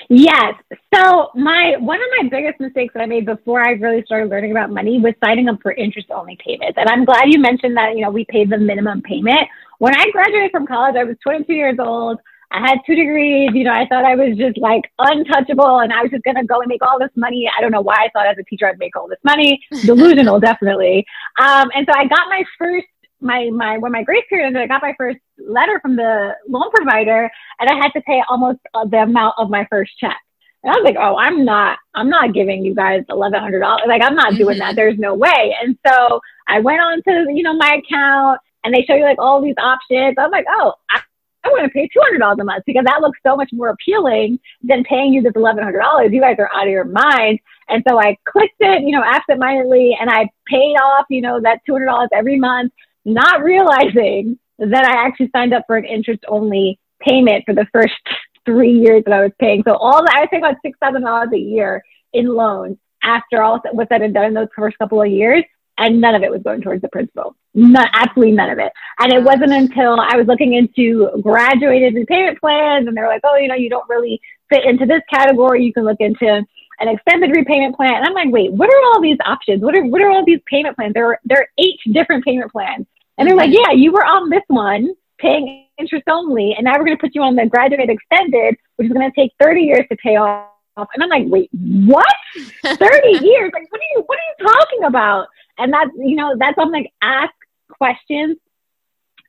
Yes. 0.10 0.54
So 0.94 1.30
my 1.36 1.76
one 1.80 2.00
of 2.00 2.08
my 2.22 2.30
biggest 2.30 2.60
mistakes 2.60 2.94
that 2.94 3.02
I 3.02 3.06
made 3.06 3.26
before 3.26 3.66
I 3.66 3.72
really 3.72 4.04
started 4.06 4.30
learning 4.30 4.52
about 4.52 4.70
money 4.70 5.00
was 5.00 5.14
signing 5.24 5.50
up 5.50 5.60
for 5.62 5.72
interest 5.72 6.10
only 6.12 6.38
payments. 6.44 6.78
And 6.78 6.90
I'm 6.90 7.06
glad 7.06 7.26
you 7.28 7.40
mentioned 7.40 7.78
that, 7.78 7.96
you 7.96 8.02
know, 8.02 8.12
we 8.12 8.26
paid 8.26 8.50
the 8.50 8.58
minimum 8.58 9.02
payment. 9.02 9.48
When 9.80 9.96
I 9.96 10.06
graduated 10.12 10.52
from 10.52 10.68
college, 10.68 10.96
I 10.96 11.04
was 11.04 11.16
22 11.24 11.54
years 11.54 11.78
old. 11.80 12.20
I 12.52 12.60
had 12.60 12.78
two 12.86 12.94
degrees. 12.96 13.50
You 13.54 13.64
know, 13.64 13.72
I 13.72 13.88
thought 13.88 14.06
I 14.06 14.16
was 14.16 14.38
just 14.38 14.58
like 14.60 14.84
untouchable 15.00 15.80
and 15.80 15.92
I 15.92 16.04
was 16.04 16.12
just 16.12 16.24
going 16.24 16.36
to 16.36 16.46
go 16.46 16.60
and 16.60 16.68
make 16.68 16.84
all 16.84 17.00
this 17.00 17.10
money. 17.16 17.50
I 17.58 17.62
don't 17.62 17.72
know 17.72 17.82
why 17.82 17.96
I 17.96 18.10
thought 18.14 18.28
as 18.28 18.38
a 18.38 18.44
teacher 18.44 18.68
I'd 18.68 18.78
make 18.78 18.96
all 18.96 19.08
this 19.08 19.20
money. 19.24 19.60
Delusional, 19.84 20.40
definitely. 20.52 21.06
Um, 21.40 21.70
and 21.76 21.88
so 21.90 21.98
I 21.98 22.06
got 22.06 22.30
my 22.30 22.44
first 22.60 22.86
my 23.24 23.50
my 23.50 23.78
when 23.78 23.92
my 23.92 24.04
grace 24.04 24.26
period 24.30 24.48
ended, 24.48 24.62
I 24.62 24.68
got 24.68 24.82
my 24.82 24.94
first 24.98 25.20
letter 25.40 25.80
from 25.82 25.96
the 25.96 26.36
loan 26.48 26.70
provider, 26.72 27.30
and 27.60 27.70
I 27.70 27.76
had 27.76 27.90
to 27.94 28.02
pay 28.02 28.22
almost 28.30 28.60
uh, 28.74 28.86
the 28.86 29.04
amount 29.04 29.36
of 29.38 29.50
my 29.50 29.66
first 29.70 29.92
check. 29.98 30.18
And 30.64 30.72
I 30.72 30.78
was 30.78 30.86
like, 30.86 30.96
oh, 30.98 31.18
I'm 31.18 31.44
not, 31.44 31.78
I'm 31.94 32.10
not 32.10 32.34
giving 32.34 32.64
you 32.64 32.74
guys 32.74 33.04
eleven 33.10 33.42
hundred 33.42 33.60
dollars. 33.60 33.84
Like, 33.88 34.02
I'm 34.02 34.16
not 34.16 34.36
doing 34.36 34.60
that. 34.60 34.76
There's 34.76 34.98
no 34.98 35.14
way. 35.14 35.56
And 35.62 35.78
so 35.86 36.22
I 36.48 36.60
went 36.60 36.80
on 36.80 37.02
to, 37.08 37.34
you 37.34 37.44
know, 37.44 37.56
my 37.56 37.82
account, 37.84 38.40
and 38.64 38.74
they 38.74 38.84
show 38.84 38.96
you 38.96 39.04
like 39.04 39.20
all 39.20 39.42
these 39.42 39.56
options. 39.58 40.16
I'm 40.18 40.32
like, 40.32 40.46
oh, 40.50 40.74
I, 40.90 41.02
I 41.44 41.50
want 41.50 41.66
to 41.66 41.70
pay 41.70 41.90
two 41.94 42.00
hundred 42.02 42.20
dollars 42.20 42.38
a 42.40 42.46
month 42.46 42.64
because 42.66 42.86
that 42.86 43.02
looks 43.02 43.20
so 43.24 43.36
much 43.36 43.50
more 43.52 43.70
appealing 43.70 44.40
than 44.62 44.84
paying 44.86 45.14
you 45.14 45.22
this 45.22 45.34
eleven 45.36 45.64
hundred 45.64 45.80
dollars. 45.80 46.12
You 46.14 46.22
guys 46.22 46.38
are 46.40 46.50
out 46.54 46.68
of 46.68 46.72
your 46.72 46.86
mind. 46.86 47.40
And 47.70 47.84
so 47.88 47.98
I 47.98 48.18
clicked 48.26 48.56
it, 48.60 48.84
you 48.84 48.92
know, 48.92 49.04
absentmindedly, 49.04 49.98
and 50.00 50.10
I 50.10 50.30
paid 50.48 50.76
off, 50.76 51.06
you 51.10 51.22
know, 51.22 51.42
that 51.42 51.60
two 51.66 51.74
hundred 51.74 51.88
dollars 51.88 52.10
every 52.14 52.38
month, 52.38 52.72
not 53.06 53.44
realizing 53.44 54.40
that 54.60 54.86
I 54.86 55.06
actually 55.06 55.30
signed 55.36 55.54
up 55.54 55.64
for 55.68 55.78
an 55.78 55.86
interest 55.86 56.24
only 56.28 56.80
payment 57.02 57.44
for 57.46 57.54
the 57.54 57.68
first 57.74 57.94
three 58.46 58.72
years 58.72 59.04
that 59.06 59.14
I 59.14 59.22
was 59.22 59.32
paying. 59.40 59.64
So 59.66 59.76
all 59.76 60.04
that 60.04 60.16
I 60.16 60.20
was 60.22 60.28
paying 60.30 60.44
about 60.44 60.58
six 60.64 60.78
thousand 60.80 61.04
dollars 61.04 61.30
a 61.34 61.38
year 61.38 61.84
in 62.14 62.28
loans 62.28 62.78
after 63.04 63.42
all 63.42 63.62
was 63.74 63.88
said 63.90 64.02
and 64.02 64.14
done 64.14 64.26
in 64.26 64.34
those 64.34 64.48
first 64.56 64.78
couple 64.78 65.02
of 65.02 65.10
years, 65.10 65.44
and 65.78 66.00
none 66.00 66.16
of 66.16 66.24
it 66.24 66.32
was 66.32 66.42
going 66.44 66.62
towards 66.62 66.82
the 66.82 66.90
principal. 66.90 67.36
Not 67.54 67.90
absolutely 67.94 68.36
none 68.36 68.50
of 68.50 68.60
it. 68.60 68.72
And 69.00 69.12
it 69.12 69.24
wasn't 69.24 69.52
until 69.52 70.00
I 70.00 70.16
was 70.16 70.28
looking 70.28 70.54
into 70.54 71.10
graduated 71.22 71.96
repayment 71.96 72.40
plans, 72.40 72.88
and 72.88 72.96
they're 72.96 73.08
like, 73.08 73.22
oh, 73.24 73.36
you 73.36 73.48
know, 73.48 73.56
you 73.56 73.70
don't 73.70 73.88
really 73.90 74.22
fit 74.50 74.66
into 74.66 74.86
this 74.86 75.02
category. 75.12 75.64
You 75.64 75.74
can 75.74 75.84
look 75.84 76.00
into 76.00 76.44
an 76.80 76.88
extended 76.88 77.32
repayment 77.36 77.76
plan. 77.76 77.96
And 77.96 78.06
I'm 78.06 78.14
like, 78.14 78.32
wait, 78.32 78.52
what 78.52 78.70
are 78.70 78.82
all 78.86 79.02
these 79.02 79.18
options? 79.26 79.62
What 79.62 79.76
are 79.76 79.86
what 79.86 80.02
are 80.02 80.12
all 80.12 80.26
these 80.26 80.42
payment 80.46 80.76
plans? 80.76 80.94
There 80.94 81.08
are 81.08 81.20
there 81.26 81.40
are 81.40 81.48
eight 81.58 81.80
different 81.92 82.24
payment 82.24 82.52
plans. 82.52 82.86
And 83.18 83.28
they're 83.28 83.36
like, 83.36 83.50
mm-hmm. 83.50 83.72
yeah, 83.72 83.72
you 83.72 83.92
were 83.92 84.04
on 84.04 84.30
this 84.30 84.44
one 84.48 84.94
paying 85.20 85.68
interest 85.78 86.06
only, 86.10 86.54
and 86.56 86.66
now 86.66 86.74
we're 86.74 86.86
going 86.86 86.98
to 86.98 87.02
put 87.02 87.16
you 87.16 87.22
on 87.22 87.36
the 87.36 87.46
graduate 87.46 87.90
extended, 87.90 88.56
which 88.76 88.88
is 88.88 88.94
going 88.94 89.10
to 89.10 89.16
take 89.16 89.32
30 89.40 89.62
years 89.62 89.86
to 89.90 89.98
pay 89.98 90.18
off. 90.18 90.50
And 90.76 91.04
I'm 91.04 91.10
like, 91.10 91.26
wait, 91.28 91.50
what? 91.52 92.16
30 92.66 93.26
years? 93.26 93.52
Like, 93.54 93.72
what 93.72 93.82
are 93.82 93.92
you 93.96 94.04
what 94.06 94.18
are 94.18 94.22
you 94.40 94.48
talking 94.48 94.84
about? 94.86 95.28
And 95.58 95.72
that's 95.72 95.92
you 95.96 96.16
know 96.16 96.36
that's 96.38 96.58
I'm 96.58 96.72
like, 96.72 96.92
ask 97.02 97.34
questions, 97.70 98.38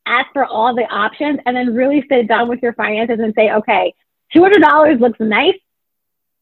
ask 0.06 0.26
for 0.32 0.46
all 0.46 0.74
the 0.74 0.84
options, 0.84 1.40
and 1.44 1.56
then 1.56 1.74
really 1.74 2.04
sit 2.08 2.28
down 2.28 2.48
with 2.48 2.62
your 2.62 2.72
finances 2.72 3.18
and 3.20 3.34
say, 3.36 3.52
okay, 3.52 3.94
$200 4.34 5.00
looks 5.00 5.20
nice 5.20 5.54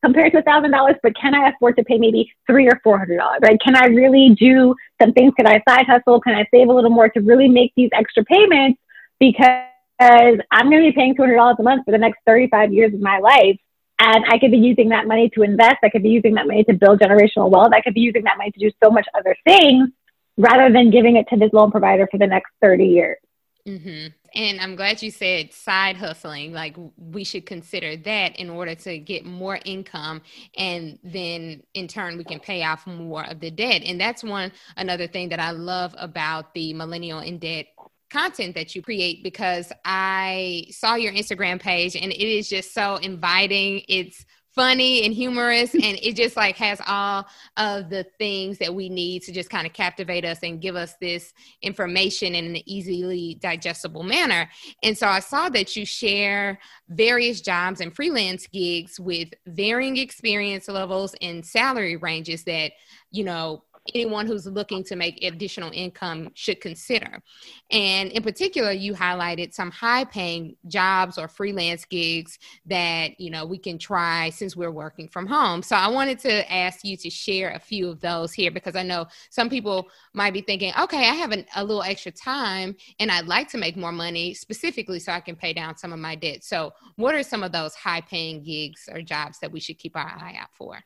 compared 0.04 0.32
to 0.32 0.38
a 0.38 0.42
thousand 0.42 0.70
dollars, 0.70 0.96
but 1.02 1.14
can 1.16 1.34
I 1.34 1.48
afford 1.50 1.76
to 1.76 1.84
pay 1.84 1.98
maybe 1.98 2.32
three 2.46 2.66
or 2.66 2.80
four 2.82 2.98
hundred 2.98 3.18
dollars? 3.18 3.40
Right? 3.42 3.60
Can 3.60 3.76
I 3.76 3.86
really 3.86 4.34
do 4.38 4.74
some 5.00 5.12
things? 5.12 5.32
Can 5.36 5.46
I 5.46 5.62
side 5.68 5.86
hustle? 5.86 6.20
Can 6.20 6.34
I 6.34 6.46
save 6.52 6.68
a 6.68 6.72
little 6.72 6.90
more 6.90 7.08
to 7.08 7.20
really 7.20 7.48
make 7.48 7.72
these 7.76 7.90
extra 7.92 8.24
payments? 8.24 8.80
Because 9.20 9.62
I'm 10.00 10.70
going 10.70 10.82
to 10.82 10.90
be 10.90 10.92
paying 10.92 11.14
two 11.14 11.22
hundred 11.22 11.36
dollars 11.36 11.56
a 11.58 11.62
month 11.62 11.84
for 11.84 11.92
the 11.92 11.98
next 11.98 12.18
thirty 12.26 12.48
five 12.48 12.72
years 12.72 12.92
of 12.92 13.00
my 13.00 13.18
life. 13.18 13.58
And 13.98 14.24
I 14.28 14.38
could 14.38 14.50
be 14.50 14.58
using 14.58 14.88
that 14.88 15.06
money 15.06 15.30
to 15.34 15.42
invest. 15.42 15.76
I 15.84 15.88
could 15.88 16.02
be 16.02 16.08
using 16.08 16.34
that 16.34 16.48
money 16.48 16.64
to 16.64 16.72
build 16.72 16.98
generational 16.98 17.50
wealth. 17.50 17.72
I 17.72 17.80
could 17.80 17.94
be 17.94 18.00
using 18.00 18.24
that 18.24 18.36
money 18.36 18.50
to 18.50 18.58
do 18.58 18.70
so 18.82 18.90
much 18.90 19.06
other 19.14 19.36
things 19.46 19.90
rather 20.36 20.72
than 20.72 20.90
giving 20.90 21.16
it 21.16 21.26
to 21.28 21.36
this 21.36 21.52
loan 21.52 21.70
provider 21.70 22.08
for 22.10 22.18
the 22.18 22.26
next 22.26 22.50
30 22.60 22.84
years. 22.84 23.18
Mm-hmm. 23.66 24.08
And 24.34 24.60
I'm 24.60 24.76
glad 24.76 25.02
you 25.02 25.10
said 25.10 25.52
side 25.52 25.96
hustling. 25.96 26.52
Like 26.52 26.76
we 26.96 27.24
should 27.24 27.46
consider 27.46 27.96
that 27.98 28.36
in 28.36 28.50
order 28.50 28.74
to 28.74 28.98
get 28.98 29.24
more 29.24 29.58
income, 29.64 30.22
and 30.56 30.98
then 31.02 31.62
in 31.74 31.88
turn 31.88 32.16
we 32.16 32.24
can 32.24 32.40
pay 32.40 32.62
off 32.62 32.86
more 32.86 33.24
of 33.24 33.40
the 33.40 33.50
debt. 33.50 33.82
And 33.84 34.00
that's 34.00 34.24
one 34.24 34.52
another 34.76 35.06
thing 35.06 35.28
that 35.30 35.40
I 35.40 35.50
love 35.50 35.94
about 35.98 36.54
the 36.54 36.72
millennial 36.74 37.20
in 37.20 37.38
debt 37.38 37.66
content 38.10 38.54
that 38.54 38.74
you 38.74 38.82
create 38.82 39.22
because 39.22 39.72
I 39.84 40.66
saw 40.70 40.96
your 40.96 41.12
Instagram 41.12 41.58
page 41.58 41.96
and 41.96 42.12
it 42.12 42.20
is 42.20 42.48
just 42.48 42.74
so 42.74 42.96
inviting. 42.96 43.82
It's 43.88 44.26
funny 44.54 45.04
and 45.04 45.14
humorous 45.14 45.74
and 45.74 45.98
it 46.02 46.14
just 46.14 46.36
like 46.36 46.56
has 46.56 46.80
all 46.86 47.26
of 47.56 47.88
the 47.88 48.04
things 48.18 48.58
that 48.58 48.74
we 48.74 48.88
need 48.88 49.22
to 49.22 49.32
just 49.32 49.50
kind 49.50 49.66
of 49.66 49.72
captivate 49.72 50.24
us 50.24 50.38
and 50.42 50.60
give 50.60 50.76
us 50.76 50.94
this 51.00 51.32
information 51.62 52.34
in 52.34 52.44
an 52.44 52.68
easily 52.68 53.38
digestible 53.40 54.02
manner. 54.02 54.48
And 54.82 54.96
so 54.96 55.06
i 55.06 55.20
saw 55.20 55.48
that 55.48 55.74
you 55.76 55.86
share 55.86 56.58
various 56.88 57.40
jobs 57.40 57.80
and 57.80 57.94
freelance 57.94 58.46
gigs 58.46 59.00
with 59.00 59.28
varying 59.46 59.96
experience 59.96 60.68
levels 60.68 61.14
and 61.22 61.44
salary 61.44 61.96
ranges 61.96 62.44
that 62.44 62.72
you 63.10 63.24
know 63.24 63.62
anyone 63.94 64.26
who's 64.26 64.46
looking 64.46 64.84
to 64.84 64.96
make 64.96 65.22
additional 65.24 65.70
income 65.72 66.30
should 66.34 66.60
consider. 66.60 67.22
And 67.70 68.10
in 68.10 68.22
particular, 68.22 68.70
you 68.70 68.94
highlighted 68.94 69.52
some 69.52 69.70
high 69.70 70.04
paying 70.04 70.56
jobs 70.68 71.18
or 71.18 71.26
freelance 71.28 71.84
gigs 71.84 72.38
that, 72.66 73.18
you 73.18 73.30
know, 73.30 73.44
we 73.44 73.58
can 73.58 73.78
try 73.78 74.30
since 74.30 74.56
we're 74.56 74.70
working 74.70 75.08
from 75.08 75.26
home. 75.26 75.62
So 75.62 75.74
I 75.74 75.88
wanted 75.88 76.18
to 76.20 76.52
ask 76.52 76.84
you 76.84 76.96
to 76.98 77.10
share 77.10 77.50
a 77.50 77.58
few 77.58 77.88
of 77.88 78.00
those 78.00 78.32
here 78.32 78.50
because 78.50 78.76
I 78.76 78.82
know 78.82 79.06
some 79.30 79.50
people 79.50 79.88
might 80.14 80.32
be 80.32 80.42
thinking, 80.42 80.72
okay, 80.78 81.08
I 81.08 81.14
have 81.14 81.32
an, 81.32 81.44
a 81.56 81.64
little 81.64 81.82
extra 81.82 82.12
time 82.12 82.76
and 83.00 83.10
I'd 83.10 83.26
like 83.26 83.48
to 83.50 83.58
make 83.58 83.76
more 83.76 83.92
money 83.92 84.34
specifically 84.34 85.00
so 85.00 85.12
I 85.12 85.20
can 85.20 85.36
pay 85.36 85.52
down 85.52 85.76
some 85.76 85.92
of 85.92 85.98
my 85.98 86.14
debt. 86.14 86.44
So 86.44 86.72
what 86.96 87.14
are 87.14 87.22
some 87.22 87.42
of 87.42 87.52
those 87.52 87.74
high 87.74 88.00
paying 88.00 88.42
gigs 88.42 88.88
or 88.92 89.02
jobs 89.02 89.38
that 89.40 89.50
we 89.50 89.60
should 89.60 89.78
keep 89.78 89.96
our 89.96 90.06
eye 90.06 90.36
out 90.38 90.50
for? 90.54 90.78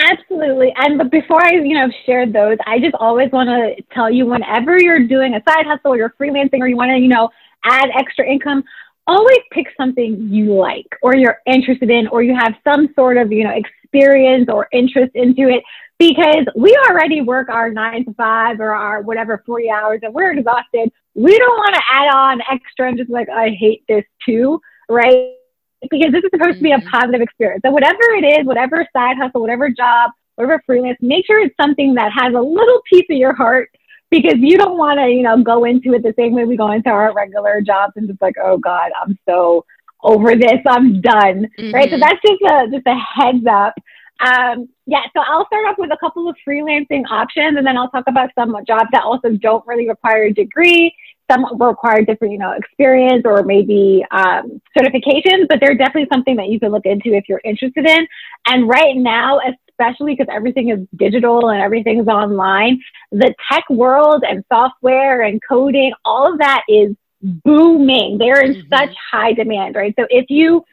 Absolutely. 0.00 0.72
And 0.76 0.96
but 0.98 1.10
before 1.10 1.44
I, 1.44 1.52
you 1.52 1.74
know, 1.74 1.88
shared 2.06 2.32
those, 2.32 2.56
I 2.66 2.78
just 2.78 2.94
always 2.94 3.30
want 3.32 3.48
to 3.48 3.82
tell 3.92 4.10
you 4.10 4.26
whenever 4.26 4.78
you're 4.78 5.06
doing 5.06 5.34
a 5.34 5.42
side 5.48 5.66
hustle 5.66 5.92
or 5.92 5.96
you're 5.96 6.14
freelancing 6.18 6.60
or 6.60 6.68
you 6.68 6.76
want 6.76 6.90
to, 6.90 6.98
you 6.98 7.08
know, 7.08 7.28
add 7.64 7.90
extra 7.98 8.26
income, 8.26 8.64
always 9.06 9.40
pick 9.50 9.66
something 9.76 10.28
you 10.30 10.54
like 10.54 10.86
or 11.02 11.14
you're 11.14 11.38
interested 11.46 11.90
in 11.90 12.06
or 12.08 12.22
you 12.22 12.34
have 12.34 12.54
some 12.64 12.88
sort 12.94 13.18
of, 13.18 13.30
you 13.30 13.44
know, 13.44 13.52
experience 13.52 14.48
or 14.50 14.68
interest 14.72 15.12
into 15.14 15.48
it 15.48 15.62
because 15.98 16.46
we 16.56 16.74
already 16.88 17.20
work 17.20 17.50
our 17.50 17.70
9 17.70 18.06
to 18.06 18.14
5 18.14 18.60
or 18.60 18.72
our 18.72 19.02
whatever 19.02 19.42
40 19.44 19.70
hours 19.70 20.00
and 20.02 20.14
we're 20.14 20.32
exhausted. 20.32 20.90
We 21.14 21.36
don't 21.36 21.58
want 21.58 21.74
to 21.74 21.82
add 21.92 22.14
on 22.14 22.40
extra 22.50 22.88
and 22.88 22.96
just 22.96 23.10
like 23.10 23.28
I 23.28 23.50
hate 23.50 23.84
this 23.86 24.04
too, 24.24 24.62
right? 24.88 25.34
Because 25.88 26.12
this 26.12 26.24
is 26.24 26.30
supposed 26.32 26.58
to 26.58 26.62
be 26.62 26.72
a 26.72 26.78
mm-hmm. 26.78 26.88
positive 26.88 27.20
experience. 27.20 27.62
So 27.64 27.70
whatever 27.70 28.02
it 28.16 28.40
is, 28.40 28.46
whatever 28.46 28.86
side 28.92 29.16
hustle, 29.16 29.40
whatever 29.40 29.70
job, 29.70 30.10
whatever 30.34 30.62
freelance, 30.66 30.98
make 31.00 31.26
sure 31.26 31.40
it's 31.40 31.56
something 31.60 31.94
that 31.94 32.12
has 32.12 32.34
a 32.34 32.40
little 32.40 32.80
piece 32.90 33.06
of 33.10 33.16
your 33.16 33.34
heart 33.34 33.70
because 34.10 34.34
you 34.38 34.58
don't 34.58 34.76
want 34.76 34.98
to, 34.98 35.06
you 35.06 35.22
know, 35.22 35.42
go 35.42 35.64
into 35.64 35.94
it 35.94 36.02
the 36.02 36.14
same 36.18 36.34
way 36.34 36.44
we 36.44 36.56
go 36.56 36.72
into 36.72 36.90
our 36.90 37.14
regular 37.14 37.60
jobs 37.60 37.92
and 37.96 38.08
just 38.08 38.20
like, 38.20 38.34
oh 38.42 38.58
God, 38.58 38.90
I'm 39.00 39.18
so 39.28 39.64
over 40.02 40.34
this, 40.34 40.60
I'm 40.66 41.00
done. 41.00 41.46
Mm-hmm. 41.58 41.74
Right. 41.74 41.88
So 41.88 41.96
mm-hmm. 41.96 42.00
that's 42.00 42.20
just 42.26 42.42
a 42.42 42.70
just 42.70 42.86
a 42.86 42.94
heads 42.94 43.46
up. 43.50 43.74
Um, 44.20 44.68
yeah, 44.84 45.02
so 45.16 45.22
I'll 45.26 45.46
start 45.46 45.64
off 45.66 45.76
with 45.78 45.90
a 45.92 45.96
couple 45.98 46.28
of 46.28 46.36
freelancing 46.46 47.04
options 47.10 47.56
and 47.56 47.66
then 47.66 47.78
I'll 47.78 47.88
talk 47.88 48.04
about 48.06 48.28
some 48.34 48.54
jobs 48.66 48.90
that 48.92 49.02
also 49.02 49.30
don't 49.30 49.66
really 49.66 49.88
require 49.88 50.24
a 50.24 50.32
degree 50.32 50.94
some 51.30 51.44
require 51.60 52.02
different, 52.02 52.32
you 52.32 52.38
know, 52.38 52.52
experience 52.52 53.22
or 53.24 53.42
maybe 53.42 54.04
um, 54.10 54.60
certifications, 54.76 55.46
but 55.48 55.60
they're 55.60 55.76
definitely 55.76 56.08
something 56.12 56.36
that 56.36 56.48
you 56.48 56.58
can 56.58 56.70
look 56.70 56.86
into 56.86 57.14
if 57.14 57.28
you're 57.28 57.40
interested 57.44 57.86
in. 57.86 58.06
And 58.46 58.68
right 58.68 58.96
now, 58.96 59.40
especially 59.80 60.14
because 60.14 60.32
everything 60.34 60.70
is 60.70 60.80
digital 60.96 61.50
and 61.50 61.60
everything's 61.60 62.08
online, 62.08 62.80
the 63.12 63.34
tech 63.50 63.64
world 63.70 64.24
and 64.28 64.44
software 64.52 65.22
and 65.22 65.40
coding, 65.46 65.92
all 66.04 66.32
of 66.32 66.38
that 66.38 66.62
is 66.68 66.94
booming. 67.22 68.18
They're 68.18 68.40
in 68.40 68.54
mm-hmm. 68.54 68.68
such 68.68 68.94
high 69.12 69.32
demand, 69.32 69.76
right? 69.76 69.94
So 69.98 70.06
if 70.10 70.26
you 70.28 70.64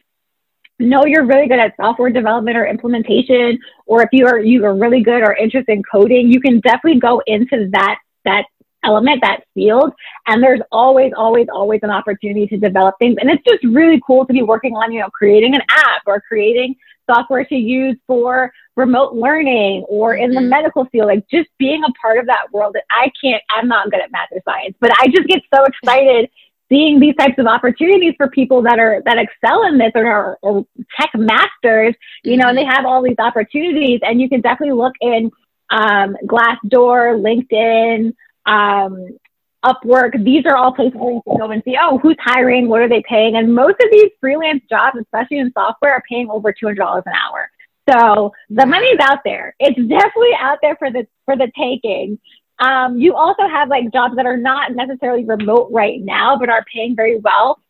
know 0.80 1.06
you're 1.06 1.26
really 1.26 1.48
good 1.48 1.60
at 1.60 1.76
software 1.76 2.10
development 2.10 2.58
or 2.58 2.68
implementation, 2.68 3.60
or 3.86 4.04
if 4.04 4.10
you 4.12 4.28
are 4.28 4.40
you 4.40 4.64
are 4.66 4.76
really 4.76 5.02
good 5.02 5.22
or 5.24 5.34
interested 5.34 5.72
in 5.72 5.84
coding, 5.84 6.32
you 6.32 6.40
can 6.40 6.60
definitely 6.60 7.00
go 7.00 7.22
into 7.26 7.70
that 7.72 8.00
that 8.26 8.46
element, 8.88 9.22
that 9.22 9.42
field. 9.54 9.92
And 10.26 10.42
there's 10.42 10.62
always, 10.72 11.12
always, 11.16 11.48
always 11.54 11.82
an 11.84 11.92
opportunity 11.92 12.48
to 12.48 12.58
develop 12.58 12.96
things. 12.98 13.18
And 13.20 13.30
it's 13.30 13.44
just 13.48 13.64
really 13.64 14.02
cool 14.08 14.26
to 14.26 14.34
be 14.34 14.42
working 14.42 14.74
on, 14.76 14.92
you 14.92 15.02
know, 15.02 15.10
creating 15.10 15.54
an 15.54 15.62
app 15.70 16.02
or 16.08 16.22
creating 16.22 16.76
software 17.10 17.46
to 17.46 17.56
use 17.56 17.98
for 18.08 18.52
remote 18.76 19.14
learning 19.14 19.84
or 19.88 20.16
in 20.16 20.32
the 20.32 20.40
mm-hmm. 20.40 20.50
medical 20.50 20.86
field, 20.86 21.08
like 21.08 21.26
just 21.30 21.50
being 21.58 21.84
a 21.84 21.92
part 22.02 22.18
of 22.18 22.26
that 22.28 22.52
world. 22.52 22.74
That 22.74 22.84
I 22.90 23.12
can't, 23.22 23.44
I'm 23.50 23.68
not 23.68 23.92
good 23.92 24.02
at 24.02 24.12
math 24.12 24.30
or 24.32 24.42
science, 24.46 24.76
but 24.80 24.92
I 25.00 25.08
just 25.08 25.28
get 25.28 25.42
so 25.54 25.64
excited 25.66 26.30
seeing 26.70 27.00
these 27.00 27.16
types 27.16 27.36
of 27.38 27.48
opportunities 27.48 28.14
for 28.18 28.30
people 28.30 28.62
that 28.62 28.78
are 28.78 29.02
that 29.06 29.18
excel 29.18 29.66
in 29.68 29.78
this 29.78 29.92
or 29.96 30.38
are 30.44 30.66
tech 31.00 31.12
masters, 31.16 31.96
you 32.24 32.38
know, 32.38 32.50
and 32.50 32.58
they 32.58 32.66
have 32.66 32.86
all 32.86 33.02
these 33.02 33.20
opportunities. 33.20 34.00
And 34.04 34.20
you 34.20 34.28
can 34.30 34.42
definitely 34.42 34.76
look 34.76 34.94
in 35.00 35.32
um, 35.70 36.16
Glassdoor, 36.26 37.20
LinkedIn, 37.22 38.14
um, 38.48 39.18
Upwork. 39.66 40.24
These 40.24 40.46
are 40.46 40.56
all 40.56 40.72
places 40.72 40.96
where 40.96 41.14
you 41.14 41.22
can 41.28 41.38
go 41.38 41.52
and 41.52 41.62
see, 41.66 41.78
oh, 41.82 41.98
who's 41.98 42.16
hiring? 42.20 42.70
What 42.70 42.82
are 42.82 42.90
they 42.90 43.04
paying? 43.08 43.36
And 43.36 43.54
most 43.54 43.76
of 43.82 43.92
these 43.92 44.10
freelance 44.22 44.64
jobs, 44.70 44.98
especially 45.00 45.40
in 45.40 45.52
software, 45.54 45.94
are 45.94 46.04
paying 46.10 46.30
over 46.30 46.54
$200 46.54 46.78
an 47.06 47.14
hour. 47.14 47.50
So 47.90 48.34
the 48.50 48.66
money's 48.66 49.00
out 49.02 49.20
there. 49.24 49.56
It's 49.60 49.78
definitely 49.78 50.32
out 50.40 50.60
there 50.62 50.76
for 50.76 50.92
the 50.92 51.08
for 51.26 51.36
the 51.36 51.52
taking. 51.58 52.20
Um, 52.60 52.98
you 52.98 53.16
also 53.16 53.48
have 53.48 53.70
like 53.70 53.92
jobs 53.94 54.16
that 54.16 54.26
are 54.26 54.38
not 54.38 54.74
necessarily 54.74 55.24
remote 55.24 55.70
right 55.72 56.02
now, 56.02 56.38
but 56.38 56.50
are 56.50 56.66
paying 56.74 56.96
very 56.96 57.20
well. 57.20 57.62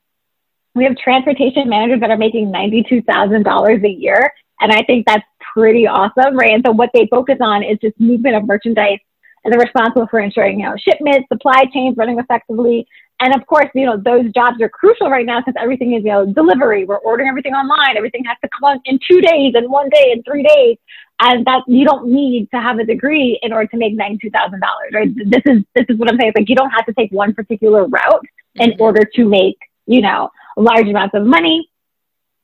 We 0.75 0.86
have 0.86 0.96
transportation 0.98 1.69
managers 1.69 2.00
that 2.01 2.10
are 2.10 2.17
making 2.17 2.51
$92,000 2.51 3.86
a 3.86 3.89
year. 3.89 4.34
And 4.60 4.72
I 4.72 4.84
think 4.84 5.05
that's 5.05 5.25
pretty 5.53 5.88
awesome, 5.88 6.36
right? 6.36 6.53
And 6.53 6.63
so 6.65 6.72
what 6.72 6.89
they 6.93 7.07
focus 7.07 7.38
on 7.41 7.63
is 7.63 7.77
just 7.81 8.00
movement 8.00 8.36
of 8.36 8.46
merchandise 8.46 9.00
and 9.00 9.06
they're 9.51 9.60
responsible 9.60 10.08
for 10.08 10.20
ensuring, 10.20 10.60
you 10.60 10.66
know, 10.66 10.75
shipments, 10.77 11.27
supply 11.32 11.63
chains 11.74 11.96
running 11.98 12.20
effectively. 12.20 12.88
And 13.20 13.34
of 13.34 13.48
course, 13.48 13.70
you 13.74 13.86
know, 13.86 13.98
those 13.98 14.32
jobs 14.34 14.62
are 14.62 14.70
crucial 14.70 15.10
right 15.10 15.25
now 15.25 15.42
since 15.44 15.58
everything 15.60 15.94
is, 15.94 16.04
you 16.04 16.12
know, 16.12 16.25
delivery. 16.25 16.86
We're 16.86 16.98
ordering 16.98 17.30
everything 17.30 17.54
online. 17.54 17.98
Everything 17.98 18.24
has 18.25 18.38
to 18.44 18.50
come 18.60 18.80
in 18.86 19.00
two 19.10 19.22
days 19.22 19.54
and 19.56 19.72
one 19.72 19.89
day 19.89 20.12
and 20.12 20.24
three 20.24 20.44
days. 20.44 20.77
And 21.20 21.44
that 21.48 21.63
you 21.68 21.84
don't 21.84 22.12
need 22.12 22.48
to 22.51 22.62
have 22.62 22.77
a 22.77 22.84
degree 22.84 23.39
in 23.42 23.51
order 23.51 23.66
to 23.66 23.77
make 23.77 23.96
ninety-two 23.96 24.30
thousand 24.30 24.60
dollars, 24.60 24.92
right? 24.94 25.10
This 25.16 25.42
is 25.48 25.63
this 25.74 25.86
is 25.89 25.98
what 25.98 26.12
I'm 26.12 26.20
saying. 26.20 26.30
It's 26.30 26.39
like 26.39 26.48
you 26.50 26.56
don't 26.56 26.70
have 26.70 26.86
to 26.86 26.94
take 26.94 27.12
one 27.12 27.34
particular 27.34 27.88
route 27.88 28.25
in 28.54 28.70
mm-hmm. 28.70 28.82
order 28.82 29.04
to 29.16 29.25
make, 29.25 29.58
you 29.88 30.01
know, 30.01 30.30
large 30.56 30.88
amounts 30.88 31.16
of 31.16 31.25
money 31.25 31.72